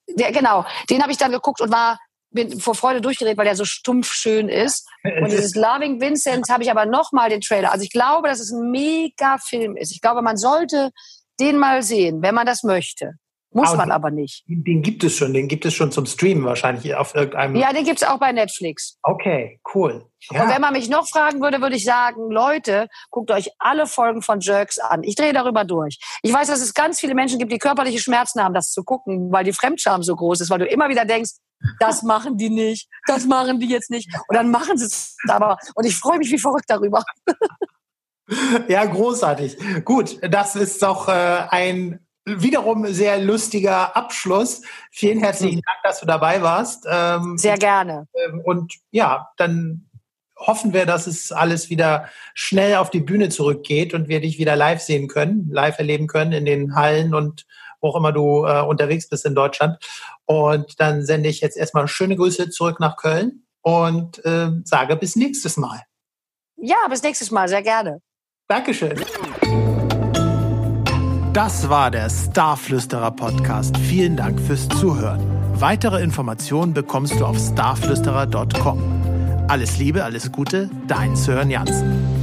der, 0.10 0.34
genau. 0.34 0.66
Den 0.90 1.02
habe 1.02 1.12
ich 1.14 1.18
dann 1.18 1.32
geguckt 1.32 1.62
und 1.62 1.72
war 1.72 1.98
bin 2.32 2.60
vor 2.60 2.76
Freude 2.76 3.02
durchgedreht, 3.02 3.38
weil 3.38 3.46
der 3.46 3.56
so 3.56 3.66
stumpf 3.66 4.12
schön 4.12 4.50
ist. 4.50 4.88
Und 5.04 5.26
dieses 5.32 5.56
Loving 5.56 6.02
Vincent 6.02 6.50
habe 6.50 6.64
ich 6.64 6.72
aber 6.72 6.86
nochmal 6.86 7.30
den 7.30 7.42
Trailer. 7.42 7.72
Also 7.72 7.84
ich 7.84 7.92
glaube, 7.92 8.28
dass 8.28 8.40
es 8.40 8.52
ein 8.52 8.72
mega 8.72 9.38
Film 9.38 9.76
ist. 9.76 9.92
Ich 9.92 10.02
glaube, 10.02 10.22
man 10.22 10.38
sollte 10.38 10.92
den 11.40 11.58
mal 11.58 11.84
sehen, 11.84 12.22
wenn 12.22 12.36
man 12.36 12.46
das 12.46 12.64
möchte. 12.64 13.14
Muss 13.54 13.70
aber 13.70 13.78
man 13.80 13.92
aber 13.92 14.12
nicht. 14.12 14.46
Den, 14.48 14.64
den, 14.64 14.82
gibt 14.82 15.04
es 15.04 15.18
schon, 15.18 15.34
den 15.34 15.50
gibt 15.50 15.66
es 15.66 15.74
schon 15.74 15.92
zum 15.92 16.06
Streamen 16.06 16.46
wahrscheinlich 16.46 16.96
auf 16.96 17.14
irgendeinem. 17.14 17.58
Ja, 17.58 17.74
den 17.74 17.84
gibt 17.84 18.02
es 18.02 18.08
auch 18.08 18.18
bei 18.18 18.32
Netflix. 18.32 18.98
Okay, 19.04 19.60
cool. 19.76 20.06
Ja. 20.30 20.44
Und 20.44 20.50
wenn 20.50 20.62
man 20.62 20.72
mich 20.72 20.90
noch 20.90 21.06
fragen 21.06 21.42
würde, 21.42 21.60
würde 21.60 21.76
ich 21.76 21.84
sagen, 21.84 22.32
Leute, 22.32 22.88
guckt 23.10 23.30
euch 23.30 23.50
alle 23.60 23.88
Folgen 23.88 24.22
von 24.22 24.40
Jerks 24.40 24.80
an. 24.80 25.04
Ich 25.04 25.16
drehe 25.16 25.34
darüber 25.34 25.66
durch. 25.66 26.00
Ich 26.22 26.32
weiß, 26.32 26.48
dass 26.48 26.62
es 26.62 26.74
ganz 26.74 27.02
viele 27.02 27.14
Menschen 27.14 27.40
gibt, 27.40 27.52
die 27.52 27.58
körperliche 27.58 28.00
Schmerzen 28.00 28.42
haben, 28.42 28.54
das 28.54 28.72
zu 28.72 28.84
gucken, 28.84 29.34
weil 29.34 29.44
die 29.44 29.54
Fremdscham 29.54 30.02
so 30.02 30.16
groß 30.16 30.40
ist, 30.40 30.50
weil 30.50 30.60
du 30.60 30.66
immer 30.66 30.88
wieder 30.88 31.04
denkst, 31.04 31.32
das 31.80 32.04
machen 32.04 32.38
die 32.38 32.50
nicht, 32.50 32.90
das 33.08 33.26
machen 33.26 33.60
die 33.60 33.70
jetzt 33.70 33.90
nicht. 33.90 34.10
Und 34.28 34.36
dann 34.36 34.52
machen 34.52 34.78
sie 34.78 34.86
es 34.86 35.16
aber. 35.28 35.58
Und 35.76 35.86
ich 35.86 35.96
freue 35.98 36.18
mich 36.18 36.32
wie 36.32 36.40
verrückt 36.40 36.66
darüber. 36.68 37.04
Ja, 38.68 38.86
großartig. 38.86 39.58
Gut, 39.84 40.18
das 40.22 40.56
ist 40.56 40.82
doch 40.82 41.10
äh, 41.10 41.48
ein 41.50 42.00
wiederum 42.26 42.88
sehr 42.88 43.20
lustiger 43.20 43.96
Abschluss. 43.96 44.62
Vielen 44.92 45.20
herzlichen 45.20 45.58
mhm. 45.58 45.64
Dank, 45.66 45.78
dass 45.84 46.00
du 46.00 46.06
dabei 46.06 46.42
warst. 46.42 46.86
Ähm, 46.90 47.38
sehr 47.38 47.58
gerne. 47.58 48.08
Ähm, 48.14 48.42
und 48.44 48.76
ja, 48.92 49.30
dann 49.38 49.90
hoffen 50.38 50.74
wir, 50.74 50.86
dass 50.86 51.08
es 51.08 51.32
alles 51.32 51.70
wieder 51.70 52.10
schnell 52.34 52.76
auf 52.76 52.90
die 52.90 53.00
Bühne 53.00 53.30
zurückgeht 53.30 53.94
und 53.94 54.08
wir 54.08 54.22
dich 54.22 54.38
wieder 54.40 54.56
live 54.56 54.82
sehen 54.82 55.08
können, 55.08 55.50
live 55.52 55.78
erleben 55.78 56.08
können 56.08 56.32
in 56.32 56.46
den 56.46 56.76
Hallen 56.76 57.14
und 57.14 57.46
wo 57.82 57.90
auch 57.90 57.96
immer 57.96 58.12
du 58.12 58.46
äh, 58.46 58.62
unterwegs 58.62 59.10
bist 59.10 59.26
in 59.26 59.36
Deutschland. 59.36 59.78
Und 60.26 60.80
dann 60.80 61.06
sende 61.06 61.30
ich 61.30 61.42
jetzt 61.42 61.58
erstmal 61.58 61.88
schöne 61.88 62.16
Grüße 62.16 62.50
zurück 62.50 62.80
nach 62.80 62.98
Köln 62.98 63.44
und 63.62 64.24
äh, 64.26 64.50
sage 64.64 64.96
bis 64.96 65.16
nächstes 65.16 65.58
Mal. 65.58 65.82
Ja, 66.58 66.78
bis 66.90 67.04
nächstes 67.04 67.32
Mal, 67.32 67.48
sehr 67.48 67.64
gerne. 67.64 68.02
Dankeschön. 68.48 69.04
Das 71.34 71.70
war 71.70 71.90
der 71.90 72.10
Starflüsterer 72.10 73.12
Podcast. 73.12 73.78
Vielen 73.78 74.18
Dank 74.18 74.40
fürs 74.40 74.68
Zuhören. 74.68 75.22
Weitere 75.54 76.04
Informationen 76.04 76.74
bekommst 76.74 77.20
du 77.20 77.26
auf 77.26 77.38
starflüsterer.com. 77.38 79.46
Alles 79.48 79.78
Liebe, 79.78 80.04
alles 80.04 80.32
Gute, 80.32 80.70
dein 80.88 81.16
Sören 81.16 81.50
Jansen. 81.50 82.22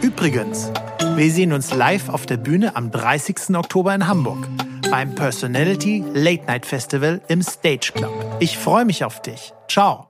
Übrigens, 0.00 0.72
wir 1.20 1.30
sehen 1.30 1.52
uns 1.52 1.74
live 1.74 2.08
auf 2.08 2.24
der 2.24 2.38
Bühne 2.38 2.76
am 2.76 2.90
30. 2.90 3.54
Oktober 3.54 3.94
in 3.94 4.06
Hamburg 4.06 4.48
beim 4.90 5.14
Personality 5.14 6.02
Late 6.14 6.46
Night 6.46 6.64
Festival 6.64 7.20
im 7.28 7.42
Stage 7.42 7.92
Club. 7.94 8.10
Ich 8.40 8.56
freue 8.56 8.86
mich 8.86 9.04
auf 9.04 9.20
dich. 9.20 9.52
Ciao. 9.68 10.09